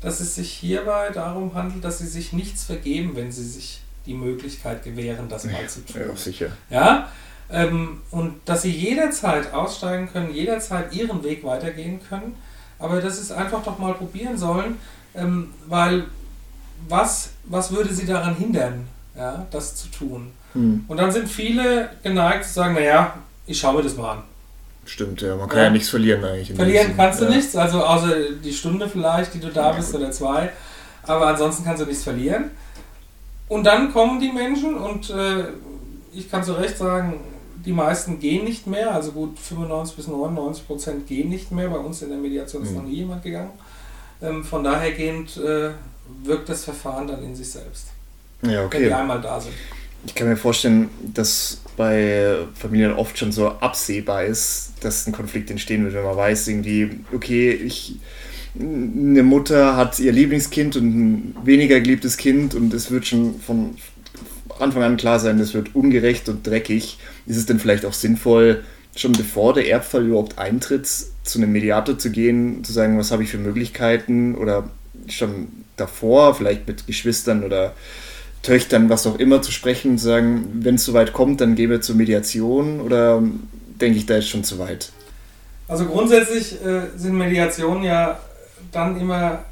dass 0.00 0.20
es 0.20 0.34
sich 0.36 0.52
hierbei 0.52 1.10
darum 1.12 1.54
handelt, 1.54 1.84
dass 1.84 1.98
sie 1.98 2.06
sich 2.06 2.32
nichts 2.32 2.64
vergeben, 2.64 3.12
wenn 3.14 3.32
sie 3.32 3.44
sich 3.44 3.80
die 4.06 4.14
Möglichkeit 4.14 4.84
gewähren, 4.84 5.28
das 5.28 5.44
mal 5.44 5.66
zu 5.66 5.84
tun. 5.84 6.02
Ja, 6.08 6.16
sicher. 6.16 6.48
Ja, 6.70 7.08
ähm, 7.50 8.02
und 8.10 8.34
dass 8.44 8.62
sie 8.62 8.70
jederzeit 8.70 9.52
aussteigen 9.52 10.08
können, 10.12 10.32
jederzeit 10.32 10.94
ihren 10.94 11.22
Weg 11.24 11.42
weitergehen 11.44 12.00
können, 12.08 12.36
aber 12.78 13.00
dass 13.00 13.16
sie 13.16 13.22
es 13.22 13.32
einfach 13.32 13.62
doch 13.64 13.78
mal 13.78 13.94
probieren 13.94 14.36
sollen, 14.38 14.76
ähm, 15.14 15.52
weil 15.66 16.04
was, 16.88 17.30
was 17.44 17.72
würde 17.72 17.92
sie 17.92 18.06
daran 18.06 18.34
hindern, 18.36 18.86
ja, 19.16 19.46
das 19.50 19.76
zu 19.76 19.88
tun? 19.88 20.32
Hm. 20.52 20.84
Und 20.88 20.96
dann 20.96 21.10
sind 21.10 21.28
viele 21.28 21.90
geneigt 22.02 22.44
zu 22.44 22.52
sagen, 22.52 22.74
naja, 22.74 23.14
ich 23.46 23.58
schaue 23.58 23.76
mir 23.76 23.82
das 23.82 23.96
mal 23.96 24.12
an. 24.12 24.22
Stimmt, 24.86 25.22
ja, 25.22 25.34
man 25.36 25.48
kann 25.48 25.58
ja, 25.58 25.64
ja 25.64 25.70
nichts 25.70 25.88
verlieren 25.88 26.24
eigentlich. 26.24 26.52
Verlieren 26.54 26.94
kannst 26.96 27.20
du 27.20 27.24
ja. 27.24 27.30
nichts, 27.30 27.56
also 27.56 27.82
außer 27.82 28.32
die 28.42 28.52
Stunde 28.52 28.88
vielleicht, 28.88 29.34
die 29.34 29.40
du 29.40 29.48
da 29.48 29.72
bist 29.72 29.94
oder 29.94 30.10
zwei, 30.10 30.50
aber 31.04 31.28
ansonsten 31.28 31.64
kannst 31.64 31.82
du 31.82 31.86
nichts 31.86 32.04
verlieren. 32.04 32.50
Und 33.48 33.64
dann 33.64 33.92
kommen 33.92 34.20
die 34.20 34.32
Menschen 34.32 34.74
und 34.74 35.10
äh, 35.10 35.44
ich 36.12 36.30
kann 36.30 36.44
zu 36.44 36.52
Recht 36.52 36.78
sagen, 36.78 37.20
die 37.64 37.72
meisten 37.72 38.18
gehen 38.20 38.44
nicht 38.44 38.66
mehr, 38.66 38.92
also 38.92 39.12
gut 39.12 39.38
95 39.38 39.96
bis 39.96 40.08
99 40.08 40.66
Prozent 40.66 41.06
gehen 41.06 41.28
nicht 41.28 41.50
mehr. 41.50 41.68
Bei 41.68 41.78
uns 41.78 42.02
in 42.02 42.10
der 42.10 42.18
Mediation 42.18 42.62
ist 42.62 42.70
mhm. 42.70 42.76
noch 42.76 42.84
nie 42.84 42.96
jemand 42.96 43.22
gegangen. 43.22 43.50
Ähm, 44.22 44.44
von 44.44 44.62
daher 44.64 44.92
gehend 44.92 45.36
äh, 45.38 45.70
wirkt 46.24 46.48
das 46.48 46.64
Verfahren 46.64 47.06
dann 47.06 47.22
in 47.22 47.34
sich 47.34 47.50
selbst. 47.50 47.88
Ja, 48.42 48.64
okay. 48.64 48.80
Wenn 48.80 48.88
die 48.88 48.94
einmal 48.94 49.20
da 49.20 49.40
sind. 49.40 49.54
Ich 50.06 50.14
kann 50.14 50.28
mir 50.28 50.36
vorstellen, 50.36 50.90
dass 51.14 51.60
bei 51.76 52.36
Familien 52.54 52.92
oft 52.92 53.18
schon 53.18 53.32
so 53.32 53.48
absehbar 53.48 54.24
ist, 54.24 54.72
dass 54.80 55.06
ein 55.06 55.12
Konflikt 55.12 55.50
entstehen 55.50 55.84
wird, 55.84 55.94
wenn 55.94 56.04
man 56.04 56.16
weiß, 56.16 56.46
irgendwie, 56.48 57.00
okay, 57.12 57.52
ich, 57.52 57.96
eine 58.58 59.22
Mutter 59.22 59.76
hat 59.76 59.98
ihr 59.98 60.12
Lieblingskind 60.12 60.76
und 60.76 60.84
ein 60.84 61.36
weniger 61.44 61.80
geliebtes 61.80 62.16
Kind 62.16 62.54
und 62.54 62.72
es 62.74 62.90
wird 62.90 63.06
schon 63.06 63.40
von 63.40 63.76
Anfang 64.60 64.82
an 64.82 64.96
klar 64.96 65.18
sein, 65.18 65.38
das 65.38 65.54
wird 65.54 65.74
ungerecht 65.74 66.28
und 66.28 66.46
dreckig. 66.46 66.98
Ist 67.26 67.36
es 67.36 67.46
denn 67.46 67.58
vielleicht 67.58 67.84
auch 67.84 67.92
sinnvoll, 67.92 68.62
schon 68.94 69.12
bevor 69.12 69.54
der 69.54 69.68
Erbfall 69.68 70.06
überhaupt 70.06 70.38
eintritt, 70.38 70.86
zu 70.86 71.38
einem 71.38 71.52
Mediator 71.52 71.98
zu 71.98 72.10
gehen, 72.10 72.62
zu 72.62 72.72
sagen, 72.72 72.98
was 72.98 73.10
habe 73.10 73.24
ich 73.24 73.30
für 73.30 73.38
Möglichkeiten 73.38 74.34
oder 74.36 74.68
schon 75.08 75.48
davor, 75.76 76.34
vielleicht 76.34 76.66
mit 76.66 76.86
Geschwistern 76.86 77.44
oder 77.44 77.74
Töchtern, 78.42 78.90
was 78.90 79.06
auch 79.06 79.18
immer, 79.18 79.42
zu 79.42 79.50
sprechen 79.50 79.92
und 79.92 79.98
sagen, 79.98 80.60
wenn 80.60 80.74
es 80.74 80.84
soweit 80.84 81.12
kommt, 81.12 81.40
dann 81.40 81.54
gehen 81.54 81.70
wir 81.70 81.80
zur 81.80 81.96
Mediation 81.96 82.80
oder 82.80 83.22
denke 83.80 83.98
ich 83.98 84.06
da 84.06 84.16
jetzt 84.16 84.28
schon 84.28 84.44
zu 84.44 84.58
weit? 84.58 84.92
Also 85.66 85.86
grundsätzlich 85.86 86.62
äh, 86.64 86.88
sind 86.96 87.16
Mediationen 87.16 87.84
ja 87.84 88.20
dann 88.70 89.00
immer 89.00 89.44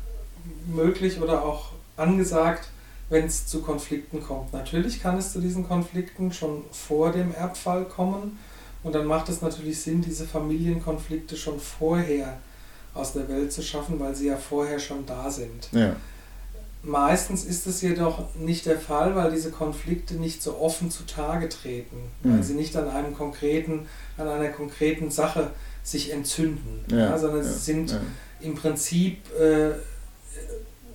möglich 0.67 1.21
oder 1.21 1.43
auch 1.43 1.71
angesagt, 1.97 2.69
wenn 3.09 3.27
es 3.27 3.47
zu 3.47 3.63
Konflikten 3.63 4.23
kommt. 4.23 4.53
Natürlich 4.53 5.03
kann 5.03 5.19
es 5.19 5.33
zu 5.33 5.41
diesen 5.41 5.67
Konflikten 5.67 6.33
schon 6.33 6.65
vor 6.71 7.13
dem 7.13 7.35
Erbfall 7.35 7.85
kommen 7.85 8.39
und 8.83 8.95
dann 8.95 9.07
macht 9.07 9.29
es 9.29 9.41
natürlich 9.41 9.81
Sinn, 9.81 10.03
diese 10.03 10.27
Familienkonflikte 10.27 11.37
schon 11.37 11.59
vorher 11.59 12.39
aus 12.95 13.15
der 13.15 13.29
Welt 13.29 13.53
zu 13.53 13.63
schaffen, 13.63 13.99
weil 14.01 14.15
sie 14.15 14.29
ja 14.29 14.37
vorher 14.37 14.79
schon 14.79 15.07
da 15.07 15.31
sind. 15.31 15.69
Ja. 15.73 15.97
Meistens 16.85 17.45
ist 17.45 17.67
es 17.67 17.81
jedoch 17.81 18.35
nicht 18.35 18.67
der 18.67 18.79
Fall, 18.79 19.15
weil 19.15 19.31
diese 19.31 19.51
Konflikte 19.51 20.15
nicht 20.15 20.43
so 20.43 20.59
offen 20.59 20.91
zutage 20.91 21.49
treten, 21.49 21.97
mhm. 22.23 22.35
weil 22.35 22.43
sie 22.43 22.55
nicht 22.55 22.77
an 22.77 22.89
einem 22.89 23.15
konkreten, 23.15 23.87
an 24.17 24.27
einer 24.29 24.49
konkreten 24.49 25.11
Sache 25.11 25.51
sich 25.85 26.13
entzünden, 26.13 26.85
ja, 26.89 26.99
ja, 26.99 27.19
sondern 27.19 27.45
ja, 27.45 27.45
sie 27.45 27.59
sind 27.59 27.99
im 28.41 28.55
Prinzip 28.57 29.19
äh, 29.39 29.71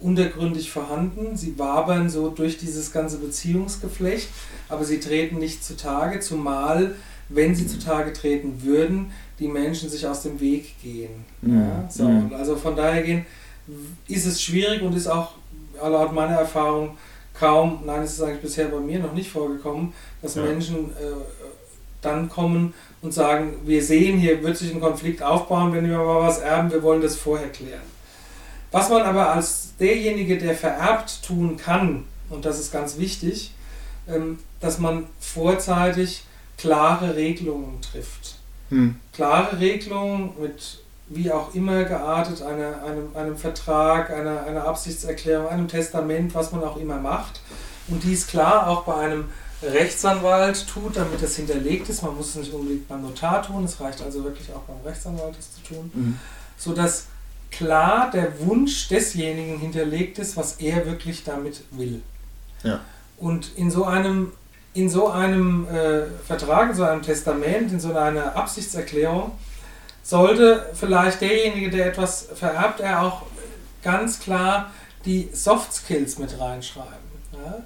untergründig 0.01 0.71
vorhanden. 0.71 1.37
Sie 1.37 1.57
wabern 1.57 2.09
so 2.09 2.29
durch 2.29 2.57
dieses 2.57 2.91
ganze 2.91 3.17
Beziehungsgeflecht, 3.17 4.29
aber 4.69 4.83
sie 4.83 4.99
treten 4.99 5.37
nicht 5.37 5.63
zutage, 5.63 6.19
zumal, 6.19 6.95
wenn 7.29 7.55
sie 7.55 7.67
zutage 7.67 8.13
treten 8.13 8.63
würden, 8.63 9.11
die 9.39 9.47
Menschen 9.47 9.89
sich 9.89 10.07
aus 10.07 10.23
dem 10.23 10.39
Weg 10.39 10.81
gehen. 10.81 11.25
Mhm. 11.41 11.59
Ja, 11.59 11.89
so, 11.89 12.07
mhm. 12.07 12.33
Also 12.33 12.55
von 12.55 12.75
daher 12.75 13.03
gehen, 13.03 13.25
ist 14.07 14.25
es 14.25 14.41
schwierig 14.41 14.81
und 14.81 14.95
ist 14.95 15.07
auch 15.07 15.31
laut 15.81 16.13
meiner 16.13 16.37
Erfahrung 16.37 16.97
kaum, 17.33 17.83
nein, 17.85 18.01
es 18.01 18.13
ist 18.13 18.21
eigentlich 18.21 18.41
bisher 18.41 18.67
bei 18.67 18.79
mir 18.79 18.99
noch 18.99 19.13
nicht 19.13 19.29
vorgekommen, 19.29 19.93
dass 20.21 20.35
ja. 20.35 20.43
Menschen 20.43 20.91
äh, 20.91 21.13
dann 22.01 22.29
kommen 22.29 22.73
und 23.01 23.13
sagen, 23.13 23.57
wir 23.65 23.83
sehen, 23.83 24.19
hier 24.19 24.41
wird 24.43 24.57
sich 24.57 24.73
ein 24.73 24.81
Konflikt 24.81 25.21
aufbauen, 25.21 25.73
wenn 25.73 25.89
wir 25.89 25.97
mal 25.97 26.27
was 26.27 26.39
erben, 26.39 26.71
wir 26.71 26.81
wollen 26.83 27.01
das 27.01 27.15
vorher 27.15 27.49
klären. 27.49 27.81
Was 28.71 28.89
man 28.89 29.03
aber 29.03 29.33
als 29.33 29.75
derjenige, 29.79 30.37
der 30.37 30.55
vererbt, 30.55 31.23
tun 31.23 31.57
kann, 31.57 32.05
und 32.29 32.45
das 32.45 32.59
ist 32.59 32.71
ganz 32.71 32.97
wichtig, 32.97 33.53
ähm, 34.07 34.39
dass 34.59 34.79
man 34.79 35.07
vorzeitig 35.19 36.23
klare 36.57 37.15
Regelungen 37.15 37.81
trifft. 37.81 38.39
Hm. 38.69 38.95
Klare 39.13 39.59
Regelungen 39.59 40.31
mit 40.41 40.79
wie 41.09 41.31
auch 41.31 41.53
immer 41.53 41.83
geartet, 41.85 42.41
eine, 42.41 42.81
einem, 42.83 43.15
einem 43.15 43.37
Vertrag, 43.37 44.09
einer, 44.11 44.43
einer 44.43 44.65
Absichtserklärung, 44.65 45.47
einem 45.47 45.67
Testament, 45.67 46.35
was 46.35 46.51
man 46.51 46.63
auch 46.63 46.77
immer 46.77 46.97
macht. 46.97 47.41
Und 47.87 48.03
dies 48.03 48.27
klar 48.27 48.67
auch 48.67 48.83
bei 48.83 48.95
einem 48.95 49.25
Rechtsanwalt 49.63 50.67
tut, 50.67 50.97
damit 50.97 51.21
es 51.21 51.37
hinterlegt 51.37 51.89
ist. 51.89 52.03
Man 52.03 52.15
muss 52.15 52.29
es 52.29 52.35
nicht 52.35 52.53
unbedingt 52.53 52.87
beim 52.87 53.01
Notar 53.01 53.41
tun, 53.41 53.63
es 53.63 53.79
reicht 53.79 54.01
also 54.01 54.23
wirklich 54.23 54.51
auch 54.51 54.61
beim 54.61 54.77
Rechtsanwalt, 54.85 55.35
das 55.37 55.55
zu 55.55 55.61
tun. 55.73 55.91
Mhm. 55.93 56.19
Sodass 56.57 57.05
klar 57.51 58.11
der 58.11 58.39
Wunsch 58.41 58.89
desjenigen 58.89 59.57
hinterlegt 59.59 60.19
ist, 60.19 60.35
was 60.35 60.57
er 60.57 60.85
wirklich 60.85 61.23
damit 61.23 61.63
will. 61.71 62.01
Ja. 62.63 62.81
Und 63.17 63.51
in 63.55 63.71
so 63.71 63.85
einem, 63.85 64.33
in 64.73 64.89
so 64.89 65.09
einem 65.09 65.67
äh, 65.69 66.03
Vertrag, 66.25 66.71
in 66.71 66.75
so 66.75 66.83
einem 66.83 67.01
Testament, 67.01 67.71
in 67.71 67.79
so 67.79 67.95
einer 67.95 68.35
Absichtserklärung, 68.35 69.31
sollte 70.07 70.65
vielleicht 70.73 71.19
derjenige, 71.19 71.69
der 71.69 71.87
etwas 71.87 72.29
vererbt, 72.33 72.79
er 72.79 73.01
auch 73.01 73.23
ganz 73.83 74.19
klar 74.19 74.71
die 75.03 75.29
Soft 75.33 75.73
Skills 75.73 76.17
mit 76.17 76.39
reinschreiben. 76.39 76.93
Ja? 77.33 77.57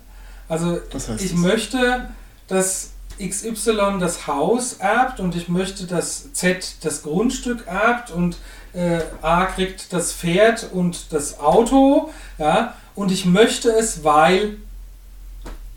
Also 0.50 0.80
ich 0.94 1.06
das? 1.06 1.34
möchte, 1.34 2.10
dass 2.48 2.94
XY 3.20 4.00
das 4.00 4.26
Haus 4.26 4.74
erbt 4.74 5.20
und 5.20 5.36
ich 5.36 5.50
möchte, 5.50 5.86
dass 5.86 6.34
Z 6.34 6.78
das 6.82 7.04
Grundstück 7.04 7.68
erbt 7.68 8.10
und 8.10 8.38
äh, 8.74 9.02
A 9.22 9.46
kriegt 9.46 9.94
das 9.94 10.12
Pferd 10.12 10.68
und 10.74 11.14
das 11.14 11.40
Auto, 11.40 12.10
ja, 12.40 12.74
und 12.96 13.12
ich 13.12 13.26
möchte 13.26 13.70
es, 13.70 14.04
weil 14.04 14.58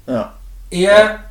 ja. 0.07 0.33
er 0.71 1.25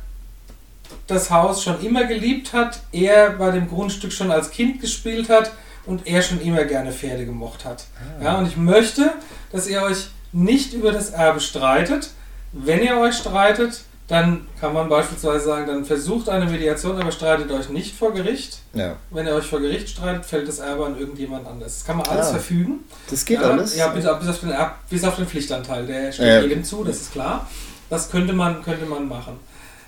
das 1.06 1.30
Haus 1.30 1.62
schon 1.62 1.84
immer 1.84 2.04
geliebt 2.04 2.52
hat, 2.52 2.80
er 2.92 3.30
bei 3.30 3.50
dem 3.50 3.68
Grundstück 3.68 4.12
schon 4.12 4.30
als 4.30 4.50
Kind 4.50 4.80
gespielt 4.80 5.28
hat 5.28 5.52
und 5.86 6.06
er 6.06 6.22
schon 6.22 6.40
immer 6.40 6.64
gerne 6.64 6.92
Pferde 6.92 7.26
gemocht 7.26 7.64
hat. 7.64 7.84
Ah. 8.20 8.24
Ja, 8.24 8.38
und 8.38 8.46
ich 8.46 8.56
möchte, 8.56 9.12
dass 9.52 9.66
ihr 9.66 9.82
euch 9.82 10.08
nicht 10.32 10.72
über 10.72 10.92
das 10.92 11.10
Erbe 11.10 11.40
streitet. 11.40 12.10
Wenn 12.52 12.82
ihr 12.82 12.96
euch 12.98 13.14
streitet, 13.14 13.82
dann 14.06 14.46
kann 14.60 14.74
man 14.74 14.88
beispielsweise 14.88 15.46
sagen, 15.46 15.66
dann 15.66 15.84
versucht 15.84 16.28
eine 16.28 16.44
Mediation, 16.44 17.00
aber 17.00 17.10
streitet 17.10 17.50
euch 17.50 17.70
nicht 17.70 17.96
vor 17.96 18.12
Gericht. 18.12 18.58
Ja. 18.74 18.96
Wenn 19.10 19.26
ihr 19.26 19.34
euch 19.34 19.46
vor 19.46 19.60
Gericht 19.60 19.88
streitet, 19.88 20.26
fällt 20.26 20.46
das 20.46 20.58
Erbe 20.58 20.84
an 20.84 20.98
irgendjemand 20.98 21.46
anders. 21.46 21.78
Das 21.78 21.86
kann 21.86 21.96
man 21.96 22.06
alles 22.06 22.26
ah, 22.26 22.32
verfügen. 22.32 22.80
Das 23.08 23.24
geht 23.24 23.40
ja, 23.40 23.50
alles? 23.50 23.76
Ja, 23.76 23.88
bis, 23.88 24.04
bis, 24.04 24.28
auf 24.28 24.40
den, 24.40 24.54
bis 24.90 25.04
auf 25.04 25.16
den 25.16 25.26
Pflichtanteil. 25.26 25.86
Der 25.86 26.12
steht 26.12 26.26
ja. 26.26 26.40
jedem 26.40 26.64
zu, 26.64 26.84
das 26.84 26.96
ist 26.96 27.12
klar. 27.12 27.48
Das 27.88 28.10
könnte 28.10 28.34
man, 28.34 28.62
könnte 28.62 28.84
man 28.84 29.08
machen. 29.08 29.38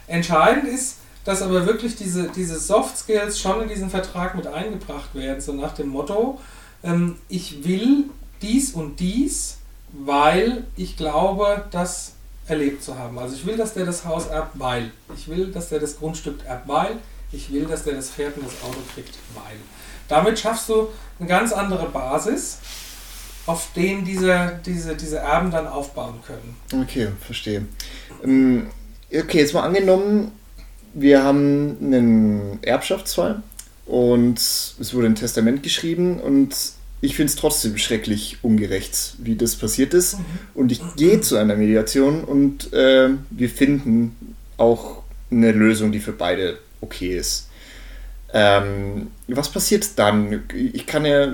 Entscheidend 0.07 0.65
ist, 0.65 0.99
dass 1.27 1.43
aber 1.43 1.67
wirklich 1.67 1.97
diese, 1.97 2.29
diese 2.29 2.59
Soft 2.59 2.97
Skills 2.97 3.39
schon 3.39 3.61
in 3.63 3.69
diesen 3.69 3.91
Vertrag 3.91 4.37
mit 4.37 4.47
eingebracht 4.47 5.15
werden, 5.15 5.41
so 5.41 5.53
nach 5.53 5.75
dem 5.75 5.89
Motto, 5.89 6.41
ähm, 6.85 7.17
ich 7.29 7.65
will 7.65 8.05
dies 8.41 8.73
und 8.73 9.01
dies, 9.01 9.59
weil 9.93 10.65
ich 10.77 10.97
glaube, 10.97 11.67
dass 11.73 12.13
erlebt 12.47 12.85
zu 12.85 12.97
haben. 12.97 13.19
Also 13.19 13.35
ich 13.35 13.45
will, 13.45 13.57
dass 13.57 13.75
der 13.75 13.85
das 13.85 14.05
Haus 14.05 14.29
erbt, 14.29 14.59
weil. 14.59 14.93
Ich 15.17 15.27
will, 15.27 15.49
dass 15.51 15.69
der 15.69 15.81
das 15.81 15.99
Grundstück 15.99 16.45
erbt, 16.47 16.69
weil. 16.69 16.97
Ich 17.33 17.53
will, 17.53 17.65
dass 17.65 17.83
der 17.83 17.95
das 17.95 18.09
Pferd 18.11 18.37
und 18.37 18.47
das 18.47 18.63
Auto 18.63 18.79
kriegt, 18.95 19.15
weil. 19.35 19.57
Damit 20.07 20.39
schaffst 20.39 20.69
du 20.69 20.89
eine 21.19 21.29
ganz 21.29 21.53
andere 21.53 21.89
Basis, 21.89 22.59
auf 23.47 23.71
denen 23.75 24.05
diese, 24.05 24.61
diese, 24.65 24.95
diese 24.95 25.19
Erben 25.19 25.51
dann 25.51 25.67
aufbauen 25.67 26.21
können. 26.25 26.57
Okay, 26.83 27.09
verstehe. 27.21 27.67
Ähm, 28.23 28.71
okay, 29.13 29.39
jetzt 29.39 29.55
mal 29.55 29.63
angenommen, 29.63 30.31
wir 30.99 31.23
haben 31.23 31.77
einen 31.81 32.59
Erbschaftsfall 32.63 33.43
und 33.85 34.39
es 34.39 34.95
wurde 34.95 35.07
ein 35.07 35.15
Testament 35.15 35.63
geschrieben 35.63 36.19
und 36.19 36.57
ich 37.03 37.15
finde 37.15 37.31
es 37.31 37.37
trotzdem 37.37 37.77
schrecklich 37.77 38.39
ungerecht, 38.41 39.15
wie 39.19 39.37
das 39.37 39.57
passiert 39.57 39.93
ist. 39.93 40.19
Mhm. 40.19 40.25
Und 40.55 40.73
ich 40.73 40.81
gehe 40.97 41.21
zu 41.21 41.37
einer 41.37 41.55
Mediation 41.55 42.25
und 42.25 42.73
äh, 42.73 43.11
wir 43.31 43.51
finden 43.51 44.17
auch 44.57 45.03
eine 45.31 45.53
Lösung, 45.53 45.93
die 45.93 46.01
für 46.01 46.13
beide 46.13 46.59
okay 46.81 47.19
ist. 47.19 47.51
Ähm, 48.33 49.09
was 49.29 49.51
passiert 49.51 49.99
dann? 49.99 50.45
Ich 50.55 50.87
kann 50.87 51.05
ja, 51.05 51.31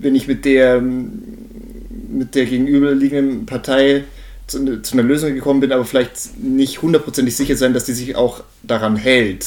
wenn 0.00 0.14
ich 0.14 0.26
mit 0.26 0.46
der 0.46 0.80
mit 0.80 2.34
der 2.34 2.46
gegenüberliegenden 2.46 3.44
Partei 3.44 4.04
zu, 4.46 4.82
zu, 4.82 4.92
einer 4.94 5.02
Lösung 5.02 5.34
gekommen 5.34 5.60
bin, 5.60 5.72
aber 5.72 5.84
vielleicht 5.84 6.36
nicht 6.38 6.82
hundertprozentig 6.82 7.36
sicher 7.36 7.56
sein, 7.56 7.72
dass 7.72 7.84
die 7.84 7.92
sich 7.92 8.16
auch 8.16 8.42
daran 8.62 8.96
hält. 8.96 9.46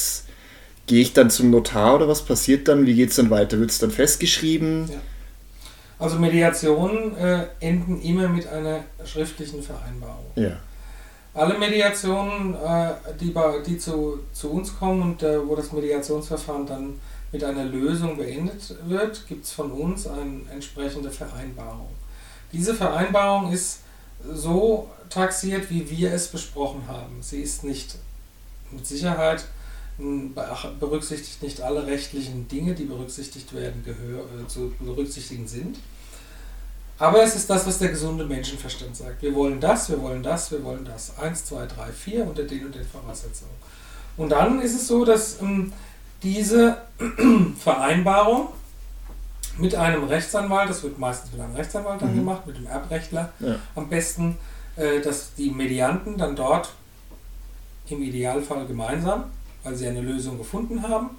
Gehe 0.88 1.01
ich 1.01 1.13
dann 1.13 1.30
zum 1.30 1.51
Notar 1.51 1.96
oder 1.96 2.08
was 2.08 2.24
passiert 2.24 2.68
dann? 2.68 2.86
Wie 2.86 2.96
geht 2.96 3.10
es 3.10 3.18
dann 3.18 3.30
weiter? 3.30 3.60
Wird 3.60 3.72
es 3.72 3.80
dann 3.80 3.92
festgeschrieben? 3.92 4.89
Ja. 4.89 4.98
Also 6.00 6.20
Mediationen 6.20 7.16
äh, 7.18 7.46
enden 7.60 8.01
immer 8.01 8.27
mit 8.27 8.48
einer 8.48 8.84
schriftlichen 9.04 9.63
Vereinbarung. 9.63 10.25
Ja. 10.36 10.58
Alle 11.34 11.58
Mediationen, 11.58 12.56
äh, 12.56 12.92
die, 13.20 13.34
die 13.66 13.77
zu, 13.77 14.20
zu 14.32 14.51
uns 14.51 14.77
kommen 14.77 15.01
und 15.01 15.24
äh, 15.24 15.46
wo 15.48 15.56
das 15.56 15.72
Mediationsverfahren 15.72 16.66
dann 16.66 17.00
mit 17.32 17.44
einer 17.44 17.66
Lösung 17.66 18.18
beendet 18.18 18.75
wird, 18.88 19.27
gibt 19.27 19.46
es 19.46 19.51
von 19.51 19.72
uns 19.72 20.08
eine 20.08 20.42
entsprechende 20.51 21.12
Vereinbarung. 21.12 21.89
Diese 22.54 22.74
Vereinbarung 22.74 23.51
ist 23.51 23.82
so 24.34 24.90
taxiert, 25.10 25.70
wie 25.70 25.90
wir 25.90 26.14
es 26.14 26.28
besprochen 26.28 26.88
haben. 26.88 27.22
Sie 27.22 27.42
ist 27.42 27.64
nicht 27.64 27.96
mit 28.72 28.86
Sicherheit 28.86 29.46
berücksichtigt 30.80 31.42
nicht 31.42 31.62
alle 31.62 31.88
rechtlichen 31.88 32.48
Dinge, 32.48 32.76
die 32.76 32.86
berücksichtigt 32.86 33.54
werden, 33.54 33.84
gehör, 33.84 34.26
äh, 34.40 34.48
zu 34.48 34.72
berücksichtigen 34.80 35.48
sind. 35.48 35.80
Aber 37.00 37.24
es 37.24 37.36
ist 37.36 37.50
das, 37.50 37.66
was 37.66 37.80
der 37.80 37.90
gesunde 37.90 38.26
Menschenverstand 38.26 38.96
sagt. 38.96 39.22
Wir 39.22 39.34
wollen 39.34 39.60
das, 39.60 39.90
wir 39.90 40.02
wollen 40.02 40.24
das, 40.24 40.52
wir 40.52 40.64
wollen 40.64 40.86
das. 40.86 41.18
Eins, 41.18 41.46
zwei, 41.46 41.66
drei, 41.66 41.92
vier 41.92 42.26
unter 42.26 42.44
den 42.44 42.66
und 42.66 42.76
den 42.76 42.86
Voraussetzungen. 42.86 43.54
Und 44.18 44.30
dann 44.30 44.62
ist 44.62 44.76
es 44.76 44.88
so, 44.88 45.06
dass 45.06 45.42
ähm, 45.42 45.74
diese 46.24 46.78
Vereinbarung 47.60 48.50
mit 49.58 49.76
einem 49.76 50.04
Rechtsanwalt, 50.04 50.70
das 50.70 50.84
wird 50.84 51.00
meistens 51.00 51.32
mit 51.32 51.42
einem 51.42 51.56
Rechtsanwalt 51.56 52.02
dann 52.02 52.14
mhm. 52.14 52.20
gemacht, 52.20 52.48
mit 52.48 52.58
dem 52.58 52.68
Erbrechtler 52.68 53.32
ja. 53.40 53.56
am 53.76 53.90
besten, 53.90 54.38
äh, 54.76 55.02
dass 55.02 55.34
die 55.36 55.50
Medianten 55.50 56.18
dann 56.18 56.36
dort 56.36 56.70
im 57.90 58.02
Idealfall 58.02 58.66
gemeinsam, 58.66 59.26
weil 59.64 59.76
sie 59.76 59.88
eine 59.88 60.02
Lösung 60.02 60.38
gefunden 60.38 60.84
haben, 60.84 61.12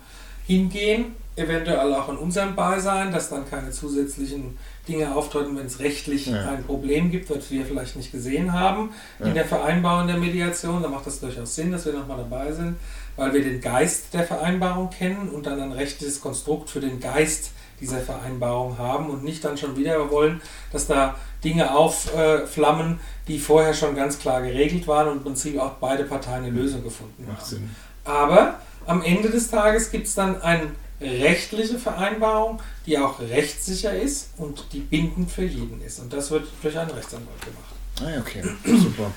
hingehen, 0.47 1.17
eventuell 1.37 1.95
auch 1.95 2.09
in 2.09 2.17
unserem 2.17 2.57
Beisein, 2.57 3.13
dass 3.13 3.31
dann 3.31 3.49
keine 3.49 3.71
zusätzlichen 3.71 4.59
Dinge 4.89 5.15
auftreten, 5.15 5.57
wenn 5.57 5.67
es 5.67 5.79
rechtlich 5.79 6.27
ja. 6.27 6.49
ein 6.49 6.65
Problem 6.65 7.11
gibt, 7.11 7.31
was 7.31 7.51
wir 7.51 7.65
vielleicht 7.65 7.97
nicht 7.97 8.11
gesehen 8.11 8.53
haben 8.53 8.91
ja. 9.19 9.27
in 9.27 9.35
der 9.35 9.45
Vereinbarung 9.45 10.07
der 10.07 10.17
Mediation. 10.17 10.83
Da 10.83 10.89
macht 10.89 11.07
das 11.07 11.21
durchaus 11.21 11.55
Sinn, 11.55 11.71
dass 11.71 11.85
wir 11.85 11.93
nochmal 11.93 12.17
dabei 12.17 12.53
sind, 12.53 12.77
weil 13.17 13.33
wir 13.35 13.43
den 13.43 13.61
Geist 13.61 14.15
der 14.15 14.25
Vereinbarung 14.25 14.91
kennen 14.91 15.29
und 15.29 15.47
dann 15.47 15.61
ein 15.61 15.73
rechtliches 15.73 16.21
Konstrukt 16.21 16.71
für 16.71 16.81
den 16.81 16.99
Geist 16.99 17.53
dieser 17.81 18.01
Vereinbarung 18.01 18.79
haben 18.79 19.11
und 19.11 19.25
nicht 19.25 19.45
dann 19.45 19.57
schon 19.57 19.77
wieder 19.77 20.11
wollen, 20.11 20.41
dass 20.73 20.87
da 20.87 21.17
Dinge 21.45 21.75
aufflammen, 21.75 22.99
die 23.29 23.39
vorher 23.39 23.75
schon 23.75 23.95
ganz 23.95 24.19
klar 24.19 24.43
geregelt 24.43 24.87
waren 24.87 25.09
und 25.09 25.19
im 25.19 25.23
Prinzip 25.23 25.59
auch 25.59 25.73
beide 25.81 26.05
Parteien 26.05 26.45
eine 26.45 26.51
Lösung 26.51 26.83
gefunden 26.83 27.27
Macht 27.27 27.41
haben. 27.41 27.49
Sinn. 27.49 27.71
Aber 28.05 28.61
am 28.87 29.03
Ende 29.03 29.31
des 29.31 29.51
Tages 29.51 29.91
gibt 29.91 30.07
es 30.07 30.15
dann 30.15 30.41
eine 30.43 30.69
rechtliche 31.01 31.79
Vereinbarung, 31.79 32.61
die 32.87 32.99
auch 32.99 33.21
rechtssicher 33.21 33.95
ist 33.95 34.31
und 34.37 34.65
die 34.73 34.81
bindend 34.81 35.31
für 35.31 35.45
jeden 35.45 35.81
ist. 35.83 36.01
Und 36.01 36.13
das 36.13 36.31
wird 36.31 36.49
durch 36.63 36.77
einen 36.77 36.91
Rechtsanwalt 36.91 37.41
gemacht. 37.41 37.69
Ah, 38.01 38.21
okay, 38.21 38.43
super. 38.79 39.13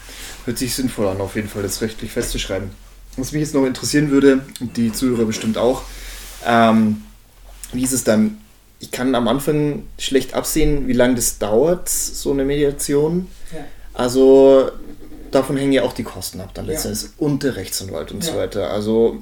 Hört 0.45 0.57
sich 0.57 0.75
sinnvoll 0.75 1.07
an, 1.07 1.21
auf 1.21 1.35
jeden 1.35 1.49
Fall 1.49 1.63
das 1.63 1.81
rechtlich 1.81 2.11
festzuschreiben. 2.11 2.69
Was 3.17 3.31
mich 3.31 3.41
jetzt 3.41 3.53
noch 3.53 3.65
interessieren 3.65 4.09
würde, 4.09 4.41
und 4.59 4.77
die 4.77 4.91
Zuhörer 4.91 5.25
bestimmt 5.25 5.57
auch, 5.57 5.83
ähm, 6.45 7.03
wie 7.73 7.83
ist 7.83 7.91
es 7.91 8.03
dann 8.03 8.37
ich 8.81 8.89
kann 8.89 9.13
am 9.13 9.27
Anfang 9.27 9.83
schlecht 9.99 10.33
absehen, 10.33 10.87
wie 10.87 10.93
lange 10.93 11.15
das 11.15 11.37
dauert, 11.37 11.87
so 11.87 12.31
eine 12.31 12.43
Mediation. 12.43 13.27
Ja. 13.53 13.59
Also 13.93 14.71
davon 15.29 15.55
hängen 15.55 15.71
ja 15.71 15.83
auch 15.83 15.93
die 15.93 16.03
Kosten 16.03 16.41
ab, 16.41 16.49
dann 16.55 16.65
letztendlich 16.65 17.03
ja. 17.03 17.09
und 17.19 17.43
der 17.43 17.55
Rechtsanwalt 17.55 18.11
und 18.11 18.25
ja. 18.25 18.31
so 18.31 18.37
weiter. 18.37 18.71
Also 18.71 19.19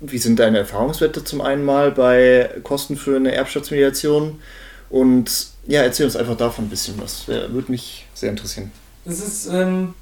wie 0.00 0.16
sind 0.16 0.38
deine 0.38 0.58
Erfahrungswerte 0.58 1.22
zum 1.24 1.42
einen 1.42 1.62
mal 1.62 1.90
bei 1.90 2.50
Kosten 2.62 2.96
für 2.96 3.16
eine 3.16 3.32
Erbschaftsmediation? 3.32 4.40
Und 4.88 5.48
ja, 5.66 5.82
erzähl 5.82 6.06
uns 6.06 6.16
einfach 6.16 6.36
davon 6.36 6.64
ein 6.64 6.70
bisschen 6.70 7.00
was. 7.00 7.28
Würde 7.28 7.70
mich 7.70 8.06
sehr 8.14 8.30
interessieren. 8.30 8.72
Das 9.04 9.20
ist, 9.20 9.46
ähm, 9.46 9.92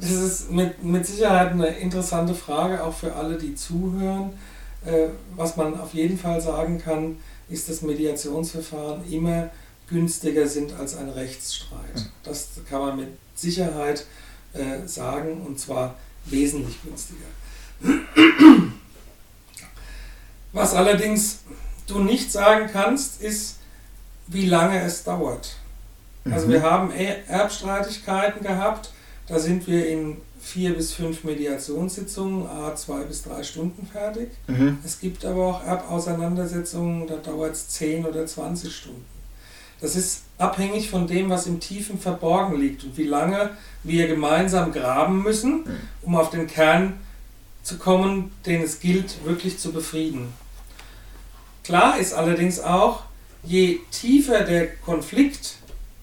das 0.00 0.10
ist 0.10 0.50
mit, 0.50 0.82
mit 0.82 1.06
Sicherheit 1.06 1.52
eine 1.52 1.68
interessante 1.68 2.34
Frage, 2.34 2.82
auch 2.82 2.94
für 2.94 3.14
alle, 3.14 3.36
die 3.36 3.54
zuhören. 3.54 4.32
Äh, 4.84 5.08
was 5.36 5.56
man 5.56 5.78
auf 5.78 5.94
jeden 5.94 6.18
Fall 6.18 6.40
sagen 6.40 6.80
kann, 6.82 7.16
ist 7.48 7.68
das 7.68 7.82
Mediationsverfahren 7.82 9.10
immer 9.10 9.50
günstiger 9.88 10.46
sind 10.46 10.72
als 10.72 10.96
ein 10.96 11.08
Rechtsstreit. 11.10 12.10
Das 12.22 12.48
kann 12.68 12.80
man 12.80 12.96
mit 12.96 13.08
Sicherheit 13.34 14.06
äh, 14.52 14.86
sagen 14.86 15.42
und 15.46 15.58
zwar 15.58 15.96
wesentlich 16.24 16.76
günstiger. 16.82 17.26
Was 20.52 20.74
allerdings 20.74 21.40
du 21.86 21.98
nicht 21.98 22.32
sagen 22.32 22.70
kannst, 22.72 23.20
ist, 23.20 23.56
wie 24.26 24.46
lange 24.46 24.80
es 24.82 25.04
dauert. 25.04 25.56
Also 26.30 26.46
mhm. 26.46 26.52
wir 26.52 26.62
haben 26.62 26.90
Erbstreitigkeiten 26.92 28.42
gehabt, 28.42 28.92
da 29.26 29.38
sind 29.38 29.66
wir 29.66 29.86
in 29.88 30.16
vier 30.44 30.74
bis 30.74 30.92
fünf 30.92 31.24
Mediationssitzungen, 31.24 32.46
a 32.46 32.76
zwei 32.76 33.02
bis 33.04 33.22
drei 33.22 33.42
Stunden 33.42 33.86
fertig. 33.86 34.28
Mhm. 34.46 34.78
Es 34.84 35.00
gibt 35.00 35.24
aber 35.24 35.46
auch 35.46 35.64
Erbauseinandersetzungen, 35.64 37.06
da 37.06 37.16
dauert 37.16 37.52
es 37.52 37.68
zehn 37.68 38.04
oder 38.04 38.26
20 38.26 38.74
Stunden. 38.74 39.04
Das 39.80 39.96
ist 39.96 40.22
abhängig 40.38 40.90
von 40.90 41.06
dem, 41.06 41.30
was 41.30 41.46
im 41.46 41.60
Tiefen 41.60 41.98
verborgen 41.98 42.60
liegt 42.60 42.84
und 42.84 42.96
wie 42.96 43.04
lange 43.04 43.50
wir 43.82 44.06
gemeinsam 44.06 44.70
graben 44.70 45.22
müssen, 45.22 45.64
mhm. 45.64 45.80
um 46.02 46.16
auf 46.16 46.30
den 46.30 46.46
Kern 46.46 46.94
zu 47.62 47.78
kommen, 47.78 48.30
den 48.44 48.62
es 48.62 48.80
gilt, 48.80 49.24
wirklich 49.24 49.58
zu 49.58 49.72
befrieden. 49.72 50.32
Klar 51.64 51.98
ist 51.98 52.12
allerdings 52.12 52.60
auch, 52.60 53.04
je 53.42 53.78
tiefer 53.90 54.40
der 54.44 54.76
Konflikt, 54.76 55.56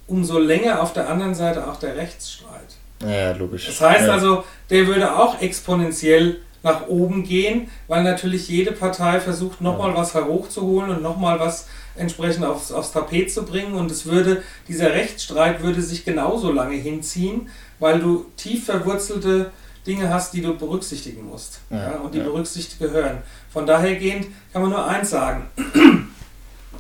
umso 0.08 0.40
länger 0.40 0.82
auf 0.82 0.94
der 0.94 1.08
anderen 1.08 1.36
Seite 1.36 1.68
auch 1.68 1.78
der 1.78 1.96
Rechtsstreit. 1.96 2.76
Ja, 3.06 3.32
logisch. 3.32 3.68
Das 3.68 3.82
heißt 3.82 4.08
ja. 4.08 4.14
also, 4.14 4.44
der 4.70 4.88
würde 4.88 5.16
auch 5.16 5.42
exponentiell 5.42 6.42
nach 6.64 6.88
oben 6.88 7.24
gehen, 7.24 7.70
weil 7.88 8.04
natürlich 8.04 8.48
jede 8.48 8.72
Partei 8.72 9.20
versucht, 9.20 9.62
nochmal 9.62 9.92
ja. 9.92 9.98
was 9.98 10.14
hochzuholen 10.14 10.92
und 10.92 11.02
nochmal 11.02 11.40
was 11.40 11.68
entsprechend 11.96 12.46
aufs, 12.46 12.72
aufs 12.72 12.92
Tapet 12.92 13.32
zu 13.32 13.44
bringen. 13.44 13.74
Und 13.74 13.90
es 13.90 14.06
würde, 14.06 14.44
dieser 14.68 14.92
Rechtsstreit 14.92 15.64
würde 15.64 15.82
sich 15.82 16.06
genauso 16.06 16.52
lange 16.52 16.76
hinziehen, 16.76 17.50
weil 17.80 18.00
du 18.00 18.26
tief 18.38 18.66
verwurzelte 18.66 19.52
Dinge 19.88 20.14
hast, 20.14 20.34
die 20.34 20.42
du 20.42 20.56
berücksichtigen 20.56 21.26
musst. 21.26 21.62
Ja, 21.70 21.94
ja, 21.94 21.98
und 21.98 22.14
die 22.14 22.20
ja. 22.20 22.26
berücksichtigt 22.26 22.80
gehören. 22.80 23.24
Von 23.52 23.66
daher 23.66 23.96
gehend 23.96 24.28
kann 24.54 24.62
man 24.62 24.72
nur 24.72 24.88
eins 24.88 25.10
sagen. 25.10 25.48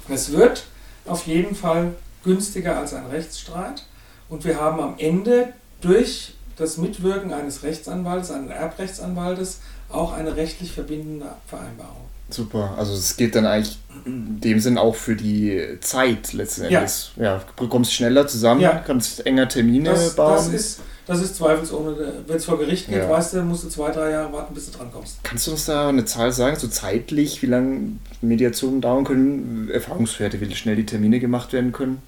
es 0.09 0.31
wird 0.31 0.65
auf 1.05 1.25
jeden 1.25 1.55
Fall 1.55 1.93
günstiger 2.23 2.77
als 2.77 2.93
ein 2.93 3.07
Rechtsstreit. 3.07 3.83
Und 4.29 4.45
wir 4.45 4.59
haben 4.59 4.79
am 4.79 4.95
Ende 4.97 5.53
durch 5.81 6.33
das 6.57 6.77
Mitwirken 6.77 7.33
eines 7.33 7.63
Rechtsanwaltes, 7.63 8.31
eines 8.31 8.51
Erbrechtsanwaltes, 8.51 9.59
auch 9.89 10.13
eine 10.13 10.35
rechtlich 10.35 10.71
verbindende 10.71 11.27
Vereinbarung. 11.47 12.11
Super, 12.29 12.75
also 12.77 12.93
es 12.93 13.17
geht 13.17 13.35
dann 13.35 13.45
eigentlich 13.45 13.77
in 14.05 14.39
dem 14.39 14.59
Sinn 14.59 14.77
auch 14.77 14.95
für 14.95 15.15
die 15.15 15.77
Zeit 15.81 16.31
letzten 16.31 16.63
Endes. 16.63 17.11
Ja, 17.17 17.23
ja 17.23 17.41
du 17.57 17.67
kommst 17.67 17.93
schneller 17.93 18.25
zusammen, 18.25 18.61
ja. 18.61 18.81
kannst 18.85 19.25
enger 19.25 19.49
Termine 19.49 19.89
das, 19.89 20.15
bauen. 20.15 20.35
Das 20.35 20.47
ist, 20.47 20.79
das 21.07 21.21
ist 21.21 21.35
zweifelsohne, 21.35 22.13
wenn 22.27 22.37
es 22.37 22.45
vor 22.45 22.57
Gericht 22.57 22.87
geht, 22.87 22.99
ja. 22.99 23.09
weißt 23.09 23.33
du, 23.33 23.41
musst 23.41 23.65
du 23.65 23.69
zwei, 23.69 23.91
drei 23.91 24.11
Jahre 24.11 24.31
warten, 24.31 24.53
bis 24.53 24.71
du 24.71 24.77
drankommst. 24.77 25.17
Kannst 25.23 25.47
du 25.47 25.51
uns 25.51 25.65
da 25.65 25.89
eine 25.89 26.05
Zahl 26.05 26.31
sagen, 26.31 26.57
so 26.57 26.69
zeitlich, 26.69 27.41
wie 27.41 27.47
lange 27.47 27.97
Mediationen 28.21 28.79
dauern 28.79 29.03
können, 29.03 29.69
Erfahrungswerte, 29.69 30.39
wie 30.39 30.55
schnell 30.55 30.77
die 30.77 30.85
Termine 30.85 31.19
gemacht 31.19 31.51
werden 31.51 31.73
können? 31.73 32.01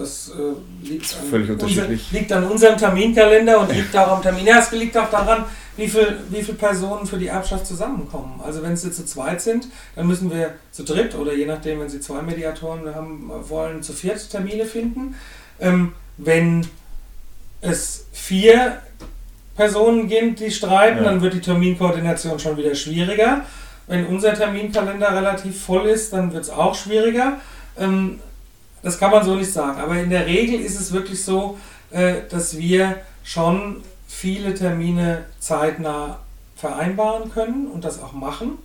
Das 0.00 0.30
äh, 0.30 0.88
liegt, 0.88 1.14
an. 1.14 1.58
Unser, 1.60 1.88
liegt 2.10 2.32
an 2.32 2.44
unserem 2.44 2.78
Terminkalender 2.78 3.60
und 3.60 3.70
liegt 3.70 3.94
auch 3.94 4.12
am 4.16 4.22
Termin. 4.22 4.46
Ja, 4.46 4.58
es 4.58 4.70
liegt 4.72 4.96
auch 4.96 5.10
daran, 5.10 5.44
wie 5.76 5.88
viele 5.88 6.16
wie 6.30 6.42
viel 6.42 6.54
Personen 6.54 7.06
für 7.06 7.18
die 7.18 7.26
Erbschaft 7.26 7.66
zusammenkommen. 7.66 8.40
Also 8.42 8.62
wenn 8.62 8.74
sie 8.78 8.90
zu 8.90 9.04
zweit 9.04 9.42
sind, 9.42 9.68
dann 9.96 10.06
müssen 10.06 10.30
wir 10.30 10.54
zu 10.72 10.84
dritt 10.84 11.14
oder 11.14 11.34
je 11.34 11.44
nachdem, 11.44 11.80
wenn 11.80 11.90
sie 11.90 12.00
zwei 12.00 12.22
Mediatoren 12.22 12.94
haben 12.94 13.30
wollen, 13.48 13.82
zu 13.82 13.92
viert 13.92 14.30
Termine 14.30 14.64
finden. 14.64 15.16
Ähm, 15.60 15.92
wenn 16.16 16.66
es 17.60 18.06
vier 18.12 18.78
Personen 19.54 20.08
gibt, 20.08 20.40
die 20.40 20.50
streiten, 20.50 20.98
ja. 20.98 21.04
dann 21.04 21.20
wird 21.20 21.34
die 21.34 21.42
Terminkoordination 21.42 22.38
schon 22.38 22.56
wieder 22.56 22.74
schwieriger. 22.74 23.44
Wenn 23.86 24.06
unser 24.06 24.32
Terminkalender 24.32 25.14
relativ 25.14 25.62
voll 25.62 25.88
ist, 25.88 26.14
dann 26.14 26.32
wird 26.32 26.44
es 26.44 26.50
auch 26.50 26.74
schwieriger. 26.74 27.38
Ähm, 27.78 28.20
das 28.82 28.98
kann 28.98 29.10
man 29.10 29.24
so 29.24 29.34
nicht 29.34 29.52
sagen. 29.52 29.80
Aber 29.80 29.96
in 29.98 30.10
der 30.10 30.26
Regel 30.26 30.60
ist 30.60 30.80
es 30.80 30.92
wirklich 30.92 31.22
so, 31.24 31.58
äh, 31.90 32.22
dass 32.30 32.56
wir 32.58 32.96
schon 33.24 33.82
viele 34.08 34.54
Termine 34.54 35.24
zeitnah 35.38 36.20
vereinbaren 36.56 37.30
können 37.32 37.66
und 37.68 37.84
das 37.84 38.02
auch 38.02 38.12
machen, 38.12 38.58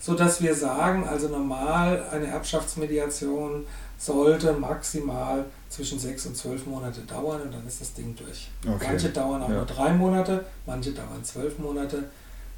sodass 0.00 0.42
wir 0.42 0.54
sagen, 0.54 1.06
also 1.08 1.28
normal 1.28 2.04
eine 2.10 2.26
Erbschaftsmediation 2.26 3.66
sollte 3.98 4.52
maximal 4.52 5.44
zwischen 5.68 5.98
sechs 5.98 6.26
und 6.26 6.36
zwölf 6.36 6.66
Monate 6.66 7.00
dauern 7.02 7.42
und 7.42 7.52
dann 7.54 7.66
ist 7.66 7.80
das 7.80 7.94
Ding 7.94 8.14
durch. 8.16 8.48
Okay. 8.66 8.86
Manche 8.88 9.08
dauern 9.10 9.42
auch 9.42 9.48
Ja. 9.48 9.56
nur 9.56 9.66
drei 9.66 9.92
Monate, 9.92 10.44
manche 10.66 10.92
dauern 10.92 11.22
zwölf 11.24 11.58
Monate. 11.58 12.04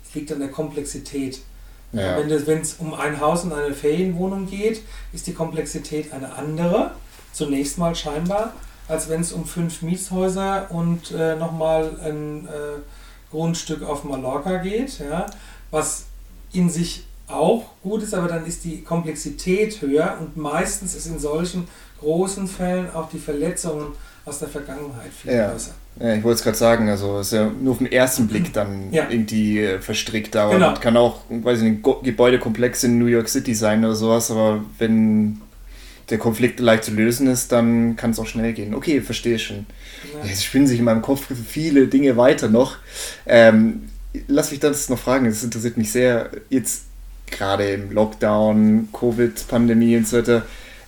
Es 0.07 0.15
liegt 0.15 0.31
an 0.33 0.41
der 0.41 0.51
Komplexität. 0.51 1.41
Ja. 1.93 2.17
Wenn 2.19 2.61
es- 2.61 2.75
um 2.75 2.95
ein 2.95 3.21
Haus 3.21 3.45
und 3.45 3.53
eine 3.53 3.75
Ferienwohnung 3.75 4.47
geht, 4.49 4.83
ist 5.13 5.27
die 5.27 5.33
Komplexität 5.35 6.13
eine 6.13 6.35
andere, 6.35 6.91
zunächst 7.33 7.79
mal 7.79 7.95
scheinbar, 7.95 8.53
als 8.89 9.09
wenn 9.09 9.21
es 9.21 9.33
um 9.33 9.45
fünf 9.47 9.83
Mietshäuser 9.83 10.67
und 10.71 11.11
äh, 11.13 11.37
nochmal 11.37 11.99
ein 12.03 12.47
äh, 12.47 13.31
Grundstück 13.31 13.83
auf 13.83 14.05
Mallorca 14.05 14.59
geht, 14.59 14.99
ja, 14.99 15.27
was 15.71 16.05
in 16.53 16.71
sich 16.71 17.05
auch 17.29 17.65
gut 17.83 18.03
ist, 18.03 18.15
aber 18.15 18.29
dann 18.29 18.47
ist 18.47 18.63
die 18.65 18.83
Komplexität 18.83 19.81
höher 19.83 20.17
und 20.21 20.37
meistens 20.37 20.95
ist 20.95 21.07
in 21.07 21.19
solchen 21.19 21.67
großen 22.01 22.47
Fällen 22.47 22.89
auch 22.95 23.09
die 23.09 23.19
Verletzungen 23.19 23.89
aus 24.25 24.39
der 24.39 24.49
Vergangenheit 24.49 25.13
viel 25.13 25.33
Ja. 25.33 25.51
größer. 25.51 25.73
Ja, 25.99 26.15
ich 26.15 26.23
wollte 26.25 26.37
es 26.39 26.43
gerade 26.45 26.59
sagen, 26.59 26.89
also 26.91 27.21
ist 27.21 27.33
ja 27.33 27.51
nur 27.61 27.73
auf 27.73 27.79
den 27.79 27.91
ersten 27.91 28.27
Blick 28.27 28.53
dann 28.53 28.93
Ja. 28.93 29.07
irgendwie 29.09 29.61
äh, 29.61 29.79
verstrickt, 29.81 30.37
aber 30.37 30.53
Genau. 30.53 30.75
kann 30.75 30.97
auch, 30.97 31.21
weiß 31.31 31.63
ich 31.63 31.65
nicht, 31.71 31.83
Gebäudekomplex 32.03 32.85
in 32.85 32.99
New 32.99 33.07
York 33.07 33.29
City 33.29 33.55
sein 33.55 33.85
oder 33.85 33.95
sowas, 33.95 34.31
aber 34.31 34.63
wenn 34.79 35.41
der 36.11 36.19
Konflikt 36.19 36.61
leicht 36.61 36.85
zu 36.85 36.93
lösen 36.93 37.27
ist, 37.27 37.51
dann 37.51 37.97
kann 37.97 38.11
es 38.11 38.19
auch 38.19 38.27
schnell 38.27 38.53
gehen. 38.53 38.75
Okay, 38.75 39.01
verstehe 39.01 39.39
schon. 39.39 39.67
Ja. 40.23 40.31
Es 40.31 40.45
spinnen 40.45 40.67
sich 40.67 40.79
in 40.79 40.85
meinem 40.85 41.03
Kopf 41.03 41.27
viele 41.49 41.89
Dinge 41.89 42.17
weiter 42.17 42.49
noch. 42.49 42.77
Ähm, 43.27 43.89
lass 44.29 44.51
mich 44.51 44.61
das 44.61 44.89
noch 44.89 44.99
fragen, 44.99 45.25
das 45.27 45.43
interessiert 45.43 45.77
mich 45.77 45.91
sehr. 45.91 46.31
Jetzt 46.51 46.83
gerade 47.29 47.71
im 47.71 47.91
Lockdown, 47.91 48.89
Covid-Pandemie 48.93 49.97
und 49.97 50.07
so 50.07 50.19
weiter. 50.19 50.43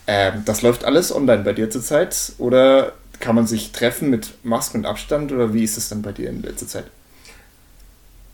Ähm, 0.06 0.42
das 0.44 0.62
läuft 0.62 0.84
alles 0.84 1.12
online 1.14 1.42
bei 1.42 1.52
dir 1.52 1.68
zurzeit? 1.68 2.32
Oder 2.38 2.92
kann 3.20 3.34
man 3.34 3.46
sich 3.46 3.72
treffen 3.72 4.10
mit 4.10 4.44
Maske 4.44 4.78
und 4.78 4.86
Abstand? 4.86 5.32
Oder 5.32 5.52
wie 5.54 5.64
ist 5.64 5.76
es 5.76 5.88
dann 5.88 6.02
bei 6.02 6.12
dir 6.12 6.30
in 6.30 6.42
letzter 6.42 6.66
Zeit? 6.68 6.86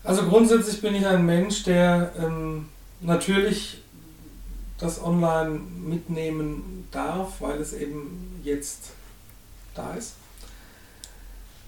Also 0.03 0.25
grundsätzlich 0.25 0.83
bin 0.83 0.94
ich 0.94 1.07
ein 1.07 1.25
Mensch, 1.25 1.62
der 1.62 2.12
ähm, 2.18 2.68
natürlich 3.01 3.83
das 4.79 5.03
online 5.03 5.61
mitnehmen 5.83 6.87
darf, 6.90 7.40
weil 7.40 7.59
es 7.61 7.73
eben 7.73 8.40
jetzt 8.42 8.90
da 9.75 9.94
ist. 9.94 10.12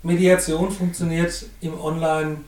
Mediation 0.03 0.71
funktioniert 0.71 1.47
im 1.61 1.81
Online 1.81 2.39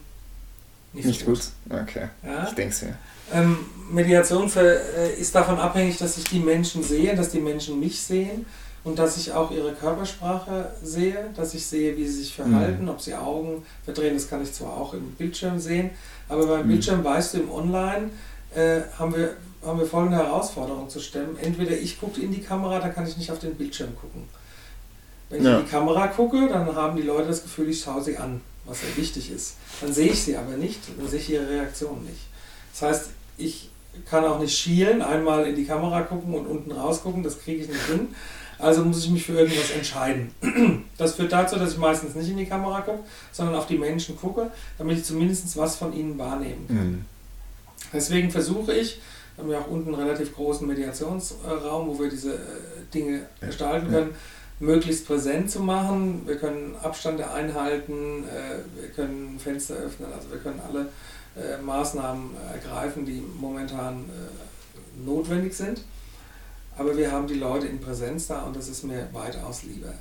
nicht, 0.92 1.06
Nicht 1.06 1.20
so 1.20 1.26
gut? 1.26 1.40
Okay, 1.68 2.08
Ja? 2.24 2.46
ich 2.48 2.54
denke 2.54 2.72
es 2.74 2.82
mir. 2.82 2.96
Ähm, 3.32 3.58
Mediation 3.90 4.48
für, 4.48 4.80
äh, 4.96 5.14
ist 5.20 5.34
davon 5.34 5.58
abhängig, 5.58 5.98
dass 5.98 6.16
ich 6.16 6.24
die 6.24 6.38
Menschen 6.38 6.82
sehe, 6.82 7.14
dass 7.14 7.30
die 7.30 7.40
Menschen 7.40 7.78
mich 7.78 8.00
sehen 8.00 8.46
und 8.88 8.98
dass 8.98 9.16
ich 9.18 9.32
auch 9.32 9.50
ihre 9.50 9.72
Körpersprache 9.74 10.70
sehe, 10.82 11.30
dass 11.36 11.54
ich 11.54 11.64
sehe, 11.66 11.96
wie 11.96 12.06
sie 12.06 12.20
sich 12.22 12.34
verhalten, 12.34 12.88
ob 12.88 13.00
sie 13.00 13.14
Augen 13.14 13.64
verdrehen, 13.84 14.14
das 14.14 14.28
kann 14.28 14.42
ich 14.42 14.52
zwar 14.52 14.76
auch 14.76 14.94
im 14.94 15.12
Bildschirm 15.12 15.58
sehen, 15.58 15.90
aber 16.28 16.46
beim 16.46 16.64
Mhm. 16.66 16.68
Bildschirm 16.70 17.04
weißt 17.04 17.34
du, 17.34 17.38
im 17.40 17.50
Online 17.50 18.10
äh, 18.54 18.80
haben, 18.98 19.14
wir, 19.14 19.36
haben 19.64 19.78
wir 19.78 19.86
folgende 19.86 20.16
Herausforderung 20.16 20.88
zu 20.88 21.00
stemmen. 21.00 21.36
Entweder 21.40 21.72
ich 21.72 22.00
gucke 22.00 22.20
in 22.20 22.32
die 22.32 22.40
Kamera, 22.40 22.78
dann 22.80 22.94
kann 22.94 23.06
ich 23.06 23.16
nicht 23.16 23.30
auf 23.30 23.38
den 23.38 23.54
Bildschirm 23.56 23.94
gucken. 24.00 24.24
Wenn 25.28 25.40
ich 25.40 25.46
Ja. 25.46 25.58
in 25.58 25.64
die 25.66 25.70
Kamera 25.70 26.06
gucke, 26.08 26.48
dann 26.48 26.74
haben 26.74 26.96
die 26.96 27.02
Leute 27.02 27.28
das 27.28 27.42
Gefühl, 27.42 27.68
ich 27.68 27.80
schaue 27.82 28.02
sie 28.02 28.16
an, 28.16 28.40
was 28.64 28.80
sehr 28.80 28.96
wichtig 28.96 29.30
ist. 29.30 29.56
Dann 29.82 29.92
sehe 29.92 30.10
ich 30.12 30.22
sie 30.22 30.36
aber 30.36 30.56
nicht, 30.56 30.80
dann 30.98 31.06
sehe 31.08 31.20
ich 31.20 31.30
ihre 31.30 31.48
Reaktion 31.48 32.02
nicht. 32.04 32.22
Das 32.72 32.82
heißt, 32.88 33.10
ich 33.36 33.68
kann 34.08 34.24
auch 34.24 34.38
nicht 34.38 34.56
schielen, 34.56 35.02
einmal 35.02 35.46
in 35.46 35.56
die 35.56 35.64
Kamera 35.66 36.00
gucken 36.02 36.32
und 36.34 36.46
unten 36.46 36.72
rausgucken, 36.72 37.22
das 37.22 37.38
kriege 37.40 37.62
ich 37.64 37.68
nicht 37.68 37.84
hin. 37.86 38.08
Also 38.58 38.84
muss 38.84 39.04
ich 39.04 39.10
mich 39.10 39.24
für 39.24 39.34
irgendwas 39.38 39.70
entscheiden. 39.70 40.32
Das 40.98 41.14
führt 41.14 41.30
dazu, 41.30 41.56
dass 41.56 41.72
ich 41.72 41.78
meistens 41.78 42.16
nicht 42.16 42.28
in 42.30 42.36
die 42.38 42.46
Kamera 42.46 42.80
gucke, 42.80 43.04
sondern 43.30 43.54
auf 43.54 43.66
die 43.68 43.78
Menschen 43.78 44.16
gucke, 44.18 44.50
damit 44.78 44.98
ich 44.98 45.04
zumindest 45.04 45.56
was 45.56 45.76
von 45.76 45.92
ihnen 45.92 46.18
wahrnehmen 46.18 46.66
kann. 46.66 46.90
Mhm. 46.90 47.04
Deswegen 47.92 48.30
versuche 48.32 48.72
ich, 48.74 49.00
wir 49.36 49.44
haben 49.44 49.52
ja 49.52 49.58
auch 49.60 49.68
unten 49.70 49.94
einen 49.94 50.02
relativ 50.02 50.34
großen 50.34 50.66
Mediationsraum, 50.66 51.86
wo 51.86 51.98
wir 52.00 52.10
diese 52.10 52.34
äh, 52.34 52.38
Dinge 52.92 53.20
gestalten 53.40 53.86
Ja. 53.92 54.00
können, 54.00 54.14
möglichst 54.58 55.06
präsent 55.06 55.48
zu 55.52 55.60
machen. 55.60 56.22
Wir 56.26 56.34
können 56.36 56.74
Abstände 56.82 57.30
einhalten, 57.30 58.24
äh, 58.24 58.80
wir 58.82 58.88
können 58.88 59.38
Fenster 59.38 59.74
öffnen, 59.74 60.12
also 60.12 60.30
wir 60.32 60.38
können 60.38 60.60
alle 60.68 60.88
äh, 61.36 61.62
Maßnahmen 61.62 62.30
ergreifen, 62.52 63.06
die 63.06 63.22
momentan 63.38 64.04
notwendig 65.04 65.54
sind. 65.54 65.82
Aber 66.78 66.96
wir 66.96 67.10
haben 67.10 67.26
die 67.26 67.34
Leute 67.34 67.66
in 67.66 67.80
Präsenz 67.80 68.28
da 68.28 68.42
und 68.42 68.56
das 68.56 68.68
ist 68.68 68.84
mir 68.84 69.08
weitaus 69.12 69.64
lieber. 69.64 69.92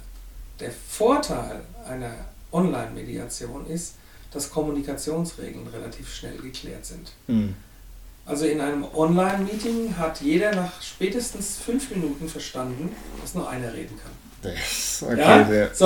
Der 0.59 0.71
Vorteil 0.71 1.61
einer 1.87 2.13
Online-Mediation 2.51 3.65
ist, 3.67 3.95
dass 4.31 4.49
Kommunikationsregeln 4.49 5.67
relativ 5.67 6.13
schnell 6.13 6.37
geklärt 6.37 6.85
sind. 6.85 7.11
Mhm. 7.27 7.55
Also 8.25 8.45
in 8.45 8.59
einem 8.61 8.85
Online-Meeting 8.93 9.97
hat 9.97 10.21
jeder 10.21 10.53
nach 10.53 10.81
spätestens 10.81 11.57
fünf 11.57 11.89
Minuten 11.91 12.27
verstanden, 12.27 12.93
dass 13.21 13.33
nur 13.33 13.49
einer 13.49 13.73
reden 13.73 13.97
kann. 13.97 14.11
Das, 14.41 15.01
okay, 15.01 15.17
Ja? 15.59 15.73
So, 15.73 15.85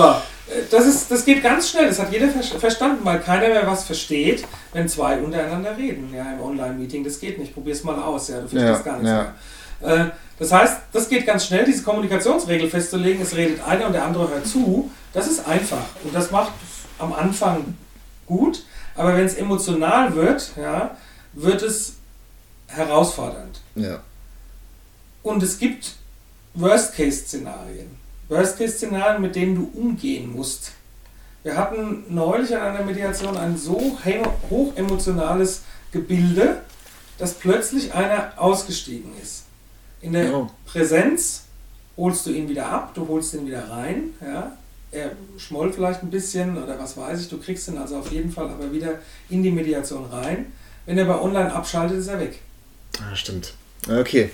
äh, 0.51 0.63
das, 0.69 0.85
ist, 0.85 1.09
das 1.09 1.23
geht 1.23 1.41
ganz 1.41 1.69
schnell, 1.69 1.87
das 1.87 1.99
hat 1.99 2.11
jeder 2.11 2.27
ver 2.29 2.43
verstanden, 2.59 3.05
weil 3.05 3.19
keiner 3.19 3.47
mehr 3.47 3.65
was 3.65 3.85
versteht, 3.85 4.43
wenn 4.73 4.89
zwei 4.89 5.19
untereinander 5.19 5.77
reden, 5.77 6.13
ja, 6.13 6.33
im 6.33 6.41
Online-Meeting. 6.41 7.03
Das 7.03 7.19
geht 7.19 7.37
nicht, 7.37 7.53
probier's 7.53 7.83
mal 7.83 8.01
aus, 8.01 8.27
ja, 8.27 8.41
du 8.41 8.47
verstehst 8.47 8.85
Ja, 8.85 8.91
gar 8.91 8.97
nichts 8.97 9.09
ja. 9.09 9.21
mehr. 9.23 9.35
Äh, 9.83 10.05
das 10.39 10.51
heißt, 10.51 10.77
das 10.91 11.07
geht 11.09 11.25
ganz 11.25 11.45
schnell, 11.45 11.65
diese 11.65 11.83
Kommunikationsregel 11.83 12.69
festzulegen, 12.69 13.21
es 13.21 13.35
redet 13.35 13.61
einer 13.63 13.85
und 13.87 13.93
der 13.93 14.03
andere 14.05 14.27
hört 14.29 14.47
zu, 14.47 14.89
das 15.13 15.27
ist 15.27 15.45
einfach 15.47 15.85
und 16.03 16.15
das 16.15 16.31
macht 16.31 16.53
am 16.97 17.13
Anfang 17.13 17.75
gut, 18.25 18.63
aber 18.95 19.15
wenn 19.15 19.25
es 19.25 19.35
emotional 19.35 20.15
wird, 20.15 20.51
ja, 20.57 20.97
wird 21.33 21.61
es 21.61 21.93
herausfordernd. 22.67 23.61
ja. 23.75 23.99
Und 25.23 25.43
es 25.43 25.59
gibt 25.59 25.93
Worst-Case-Szenarien. 26.55 27.87
Worst-Case-Szenarien, 28.29 29.21
mit 29.21 29.35
denen 29.35 29.55
du 29.55 29.71
umgehen 29.79 30.31
musst. 30.33 30.71
Wir 31.43 31.55
hatten 31.55 32.05
neulich 32.09 32.55
an 32.55 32.61
einer 32.75 32.83
Mediation 32.83 33.37
ein 33.37 33.55
so 33.57 33.97
he- 34.03 34.23
hochemotionales 34.49 35.61
Gebilde, 35.91 36.61
dass 37.19 37.33
plötzlich 37.35 37.93
einer 37.93 38.33
ausgestiegen 38.37 39.11
ist. 39.21 39.43
In 40.01 40.13
der 40.13 40.33
Oh. 40.33 40.49
Präsenz 40.65 41.43
holst 41.97 42.25
du 42.25 42.31
ihn 42.31 42.49
wieder 42.49 42.65
ab, 42.67 42.93
du 42.93 43.07
holst 43.07 43.33
ihn 43.33 43.45
wieder 43.45 43.69
rein. 43.69 44.13
Ja? 44.21 44.51
Er 44.91 45.11
schmollt 45.37 45.75
vielleicht 45.75 46.03
ein 46.03 46.09
bisschen 46.09 46.61
oder 46.61 46.77
was 46.79 46.97
weiß 46.97 47.21
ich, 47.21 47.29
du 47.29 47.37
kriegst 47.37 47.67
ihn 47.67 47.77
also 47.77 47.97
auf 47.97 48.11
jeden 48.11 48.31
Fall 48.31 48.45
aber 48.49 48.71
wieder 48.71 48.95
in 49.29 49.43
die 49.43 49.51
Mediation 49.51 50.05
rein. 50.11 50.51
Wenn 50.85 50.97
er 50.97 51.05
bei 51.05 51.19
Online 51.19 51.53
abschaltet, 51.53 51.99
ist 51.99 52.07
er 52.07 52.19
weg 52.19 52.39
Ah, 52.99 53.15
stimmt. 53.15 53.53
Okay. 53.89 54.29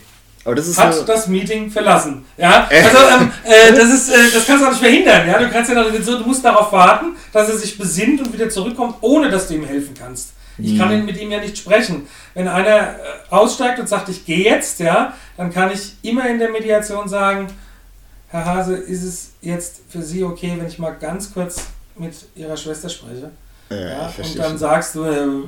Aber 0.45 0.55
das 0.55 0.67
ist 0.67 0.77
hat 0.77 0.93
so, 0.95 1.03
das 1.03 1.27
Meeting 1.27 1.69
verlassen. 1.69 2.23
Ja, 2.37 2.67
also 2.71 2.97
ähm, 3.23 3.31
äh, 3.43 3.73
das 3.73 3.93
ist, 3.93 4.09
äh, 4.09 4.31
das 4.33 4.45
kannst 4.45 4.63
du 4.63 4.67
auch 4.67 4.71
nicht 4.71 4.79
verhindern. 4.81 5.27
Ja, 5.27 5.37
du 5.39 5.49
kannst 5.49 5.69
ja 5.71 6.01
so, 6.01 6.17
du 6.19 6.23
musst 6.25 6.43
darauf 6.43 6.71
warten, 6.71 7.15
dass 7.33 7.49
er 7.49 7.57
sich 7.57 7.77
besinnt 7.77 8.21
und 8.21 8.31
wieder 8.31 8.49
zurückkommt, 8.49 8.95
ohne 9.01 9.29
dass 9.29 9.47
du 9.49 9.55
ihm 9.55 9.65
helfen 9.65 9.93
kannst. 9.93 10.31
Ich 10.57 10.77
kann 10.77 10.91
ihn 10.91 11.05
mit 11.05 11.19
ihm 11.19 11.31
ja 11.31 11.39
nicht 11.39 11.57
sprechen. 11.57 12.07
Wenn 12.33 12.47
einer 12.47 12.95
äh, 12.95 12.97
aussteigt 13.29 13.79
und 13.79 13.87
sagt, 13.87 14.09
ich 14.09 14.25
gehe 14.25 14.43
jetzt, 14.43 14.79
ja, 14.79 15.13
dann 15.35 15.51
kann 15.51 15.71
ich 15.71 15.93
immer 16.01 16.27
in 16.29 16.39
der 16.39 16.49
Mediation 16.49 17.07
sagen, 17.07 17.47
Herr 18.29 18.45
Hase, 18.45 18.75
ist 18.75 19.03
es 19.03 19.31
jetzt 19.41 19.81
für 19.89 20.01
Sie 20.01 20.23
okay, 20.23 20.55
wenn 20.57 20.67
ich 20.67 20.79
mal 20.79 20.91
ganz 20.91 21.33
kurz 21.33 21.67
mit 21.95 22.13
Ihrer 22.35 22.57
Schwester 22.57 22.89
spreche? 22.89 23.31
ja, 23.69 23.77
Ja, 23.77 24.13
und 24.23 24.39
dann 24.39 24.57
sagst 24.57 24.95
du, 24.95 25.03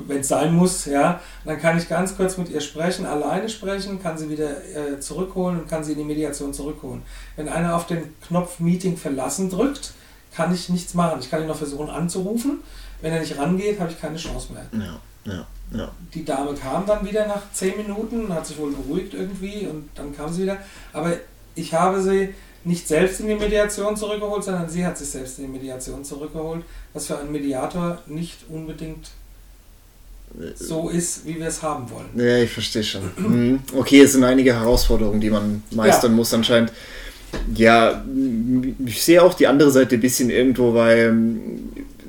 wenn 0.06 0.20
es 0.20 0.28
sein 0.28 0.54
muss, 0.54 0.84
ja, 0.84 1.20
dann 1.44 1.58
kann 1.58 1.78
ich 1.78 1.88
ganz 1.88 2.16
kurz 2.16 2.36
mit 2.36 2.50
ihr 2.50 2.60
sprechen, 2.60 3.06
alleine 3.06 3.48
sprechen, 3.48 4.02
kann 4.02 4.18
sie 4.18 4.28
wieder 4.28 4.50
äh, 4.50 5.00
zurückholen 5.00 5.60
und 5.60 5.68
kann 5.68 5.84
sie 5.84 5.92
in 5.92 5.98
die 5.98 6.04
Mediation 6.04 6.52
zurückholen. 6.52 7.02
Wenn 7.36 7.48
einer 7.48 7.74
auf 7.76 7.86
den 7.86 8.14
Knopf 8.26 8.60
Meeting 8.60 8.96
verlassen 8.96 9.50
drückt, 9.50 9.92
kann 10.34 10.54
ich 10.54 10.68
nichts 10.68 10.94
machen. 10.94 11.18
Ich 11.20 11.30
kann 11.30 11.40
ihn 11.40 11.48
noch 11.48 11.56
versuchen 11.56 11.88
anzurufen. 11.88 12.60
Wenn 13.00 13.12
er 13.12 13.20
nicht 13.20 13.38
rangeht, 13.38 13.80
habe 13.80 13.90
ich 13.90 14.00
keine 14.00 14.16
Chance 14.16 14.52
mehr. 14.52 14.66
Ja, 14.72 15.32
ja, 15.32 15.46
ja. 15.76 15.90
Die 16.14 16.24
Dame 16.24 16.54
kam 16.54 16.86
dann 16.86 17.06
wieder 17.06 17.26
nach 17.26 17.42
zehn 17.52 17.76
Minuten, 17.76 18.32
hat 18.32 18.46
sich 18.46 18.58
wohl 18.58 18.72
beruhigt 18.72 19.14
irgendwie 19.14 19.66
und 19.66 19.88
dann 19.94 20.14
kam 20.14 20.32
sie 20.32 20.42
wieder. 20.42 20.58
Aber 20.92 21.12
ich 21.54 21.72
habe 21.74 22.02
sie 22.02 22.34
nicht 22.64 22.86
selbst 22.86 23.20
in 23.20 23.28
die 23.28 23.34
Mediation 23.34 23.96
zurückgeholt, 23.96 24.44
sondern 24.44 24.68
sie 24.68 24.84
hat 24.84 24.98
sich 24.98 25.08
selbst 25.08 25.38
in 25.38 25.46
die 25.46 25.52
Mediation 25.52 26.04
zurückgeholt, 26.04 26.64
was 26.92 27.06
für 27.06 27.18
einen 27.18 27.32
Mediator 27.32 27.98
nicht 28.06 28.38
unbedingt 28.48 29.10
so 30.54 30.88
ist, 30.88 31.26
wie 31.26 31.38
wir 31.38 31.46
es 31.46 31.62
haben 31.62 31.90
wollen. 31.90 32.08
Ja, 32.14 32.38
ich 32.38 32.50
verstehe 32.50 32.84
schon. 32.84 33.02
Mhm. 33.16 33.60
Okay, 33.74 34.02
es 34.02 34.12
sind 34.12 34.22
einige 34.24 34.54
Herausforderungen, 34.54 35.20
die 35.20 35.30
man 35.30 35.62
meistern 35.72 36.12
muss 36.12 36.32
anscheinend. 36.32 36.72
Ja, 37.54 38.04
ich 38.84 39.02
sehe 39.02 39.22
auch 39.22 39.34
die 39.34 39.46
andere 39.46 39.70
Seite 39.70 39.96
ein 39.96 40.00
bisschen 40.00 40.30
irgendwo, 40.30 40.74
weil 40.74 41.16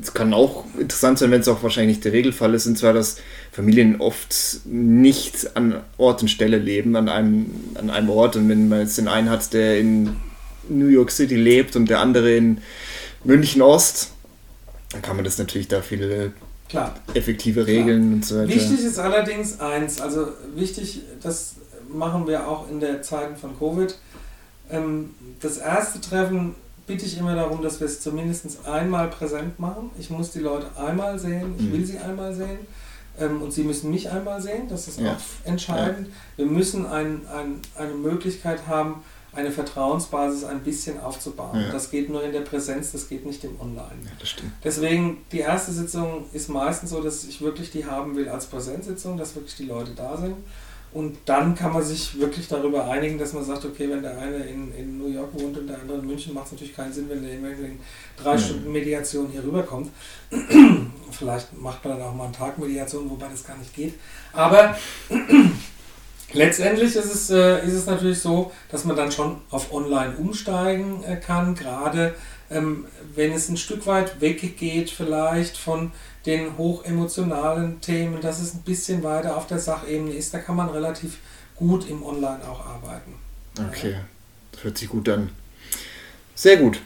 es 0.01 0.13
kann 0.13 0.33
auch 0.33 0.65
interessant 0.77 1.19
sein, 1.19 1.31
wenn 1.31 1.41
es 1.41 1.47
auch 1.47 1.61
wahrscheinlich 1.63 1.97
nicht 1.97 2.05
der 2.05 2.13
Regelfall 2.13 2.53
ist, 2.53 2.65
und 2.65 2.77
zwar, 2.77 2.93
dass 2.93 3.17
Familien 3.51 4.01
oft 4.01 4.61
nicht 4.65 5.55
an 5.55 5.81
Ort 5.97 6.21
und 6.21 6.27
Stelle 6.29 6.57
leben, 6.57 6.95
an 6.95 7.09
einem, 7.09 7.51
an 7.75 7.89
einem 7.89 8.09
Ort. 8.09 8.35
Und 8.35 8.49
wenn 8.49 8.69
man 8.69 8.79
jetzt 8.79 8.97
den 8.97 9.07
einen 9.07 9.29
hat, 9.29 9.53
der 9.53 9.79
in 9.79 10.15
New 10.69 10.87
York 10.87 11.11
City 11.11 11.35
lebt 11.35 11.75
und 11.75 11.89
der 11.89 11.99
andere 11.99 12.35
in 12.35 12.61
München 13.23 13.61
Ost, 13.61 14.11
dann 14.91 15.01
kann 15.01 15.15
man 15.15 15.25
das 15.25 15.37
natürlich 15.37 15.67
da 15.67 15.81
viel 15.81 16.33
Klar. 16.69 16.95
effektive 17.13 17.67
Regeln 17.67 18.01
Klar. 18.01 18.13
und 18.13 18.25
so 18.25 18.37
weiter. 18.37 18.49
Wichtig 18.49 18.85
ist 18.85 18.99
allerdings 18.99 19.59
eins, 19.59 20.01
also 20.01 20.27
wichtig, 20.55 21.01
das 21.21 21.55
machen 21.89 22.27
wir 22.27 22.47
auch 22.47 22.69
in 22.69 22.79
der 22.79 23.01
Zeiten 23.01 23.35
von 23.35 23.57
Covid. 23.57 23.95
Ähm, 24.71 25.11
das 25.41 25.57
erste 25.57 25.99
Treffen 25.99 26.55
bitte 26.87 27.05
ich 27.05 27.17
immer 27.17 27.35
darum, 27.35 27.61
dass 27.61 27.79
wir 27.79 27.87
es 27.87 28.01
zumindest 28.01 28.65
einmal 28.65 29.09
präsent 29.09 29.59
machen. 29.59 29.91
Ich 29.99 30.09
muss 30.09 30.31
die 30.31 30.39
Leute 30.39 30.67
einmal 30.77 31.17
sehen, 31.17 31.55
ich 31.57 31.71
will 31.71 31.79
mhm. 31.79 31.85
sie 31.85 31.97
einmal 31.97 32.33
sehen 32.33 32.59
ähm, 33.19 33.41
und 33.41 33.51
sie 33.51 33.63
müssen 33.63 33.91
mich 33.91 34.09
einmal 34.09 34.41
sehen, 34.41 34.67
das 34.69 34.87
ist 34.87 34.99
ja. 34.99 35.13
auch 35.13 35.47
entscheidend. 35.47 36.07
Ja. 36.07 36.13
Wir 36.37 36.45
müssen 36.45 36.85
ein, 36.85 37.21
ein, 37.27 37.59
eine 37.75 37.93
Möglichkeit 37.93 38.67
haben, 38.67 39.03
eine 39.33 39.51
Vertrauensbasis 39.51 40.43
ein 40.43 40.61
bisschen 40.61 40.99
aufzubauen. 40.99 41.61
Ja. 41.61 41.71
Das 41.71 41.89
geht 41.89 42.09
nur 42.09 42.23
in 42.23 42.33
der 42.33 42.41
Präsenz, 42.41 42.91
das 42.91 43.07
geht 43.07 43.25
nicht 43.25 43.43
im 43.43 43.59
Online. 43.61 44.01
Deswegen, 44.63 45.19
die 45.31 45.39
erste 45.39 45.71
Sitzung 45.71 46.25
ist 46.33 46.49
meistens 46.49 46.89
so, 46.89 47.01
dass 47.01 47.23
ich 47.23 47.41
wirklich 47.41 47.71
die 47.71 47.85
haben 47.85 48.15
will 48.15 48.27
als 48.27 48.47
Präsenzsitzung, 48.47 49.17
dass 49.17 49.35
wirklich 49.35 49.55
die 49.55 49.65
Leute 49.65 49.91
da 49.95 50.17
sind. 50.17 50.35
Und 50.93 51.17
dann 51.25 51.55
kann 51.55 51.71
man 51.71 51.83
sich 51.83 52.19
wirklich 52.19 52.49
darüber 52.49 52.85
einigen, 52.89 53.17
dass 53.17 53.31
man 53.31 53.45
sagt, 53.45 53.63
okay, 53.63 53.89
wenn 53.89 54.01
der 54.01 54.17
eine 54.17 54.37
in, 54.37 54.75
in 54.75 54.97
New 54.97 55.07
York 55.07 55.29
wohnt 55.33 55.57
und 55.57 55.67
der 55.67 55.79
andere 55.79 55.99
in 55.99 56.05
München, 56.05 56.33
macht 56.33 56.47
es 56.47 56.51
natürlich 56.51 56.75
keinen 56.75 56.91
Sinn, 56.91 57.09
wenn 57.09 57.23
der 57.23 57.31
in 57.31 57.79
drei 58.17 58.35
mhm. 58.35 58.39
Stunden 58.39 58.71
Mediation 58.73 59.29
hier 59.31 59.43
rüberkommt. 59.43 59.89
Vielleicht 61.11 61.57
macht 61.57 61.85
man 61.85 61.97
dann 61.97 62.07
auch 62.07 62.13
mal 62.13 62.25
einen 62.25 62.33
Tag 62.33 62.57
Mediation, 62.57 63.09
wobei 63.09 63.27
das 63.29 63.45
gar 63.45 63.57
nicht 63.57 63.73
geht. 63.73 63.93
Aber 64.33 64.75
letztendlich 66.33 66.93
ist 66.93 67.15
es, 67.15 67.29
äh, 67.29 67.65
ist 67.65 67.73
es 67.73 67.85
natürlich 67.85 68.19
so, 68.19 68.51
dass 68.69 68.83
man 68.83 68.97
dann 68.97 69.13
schon 69.13 69.37
auf 69.49 69.71
Online 69.71 70.13
umsteigen 70.17 71.05
äh, 71.05 71.15
kann, 71.15 71.55
gerade 71.55 72.15
ähm, 72.51 72.85
wenn 73.15 73.31
es 73.31 73.49
ein 73.49 73.57
Stück 73.57 73.87
weit 73.87 74.21
weggeht 74.21 74.89
vielleicht 74.89 75.57
von 75.57 75.91
den 76.25 76.57
hochemotionalen 76.57 77.81
Themen, 77.81 78.21
dass 78.21 78.41
es 78.41 78.53
ein 78.53 78.61
bisschen 78.61 79.03
weiter 79.03 79.37
auf 79.37 79.47
der 79.47 79.59
Sachebene 79.59 80.11
ist, 80.11 80.33
da 80.33 80.39
kann 80.39 80.55
man 80.55 80.69
relativ 80.69 81.17
gut 81.55 81.89
im 81.89 82.03
Online 82.03 82.39
auch 82.47 82.65
arbeiten. 82.65 83.13
Okay, 83.67 83.95
das 84.51 84.63
hört 84.63 84.77
sich 84.77 84.89
gut 84.89 85.09
an. 85.09 85.29
Sehr 86.35 86.57
gut. 86.57 86.79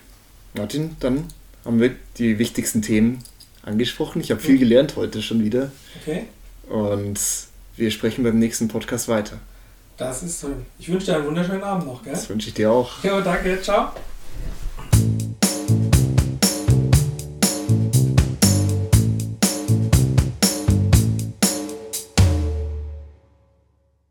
Martin, 0.54 0.96
dann 1.00 1.28
haben 1.66 1.80
wir 1.80 1.96
die 2.18 2.40
wichtigsten 2.40 2.82
Themen 2.82 3.24
angesprochen. 3.64 4.22
Ich 4.22 4.32
habe 4.32 4.40
viel 4.42 4.58
gelernt 4.58 4.96
heute 4.96 5.22
schon 5.22 5.44
wieder. 5.44 5.72
Okay. 6.02 6.28
Und 6.70 7.20
wir 7.76 7.92
sprechen 7.92 8.24
beim 8.24 8.40
nächsten 8.40 8.68
Podcast 8.68 9.08
weiter. 9.08 9.40
Das 9.98 10.24
ist 10.24 10.42
schön. 10.42 10.66
Ich 10.78 10.90
wünsche 10.90 11.08
dir 11.08 11.16
einen 11.18 11.28
wunderschönen 11.28 11.64
Abend 11.64 11.88
noch, 11.88 12.04
gell? 12.04 12.14
Das 12.14 12.30
wünsche 12.30 12.50
ich 12.50 12.54
dir 12.54 12.72
auch. 12.72 13.04
Ja, 13.04 13.22
danke. 13.22 13.62
Ciao. 13.62 13.92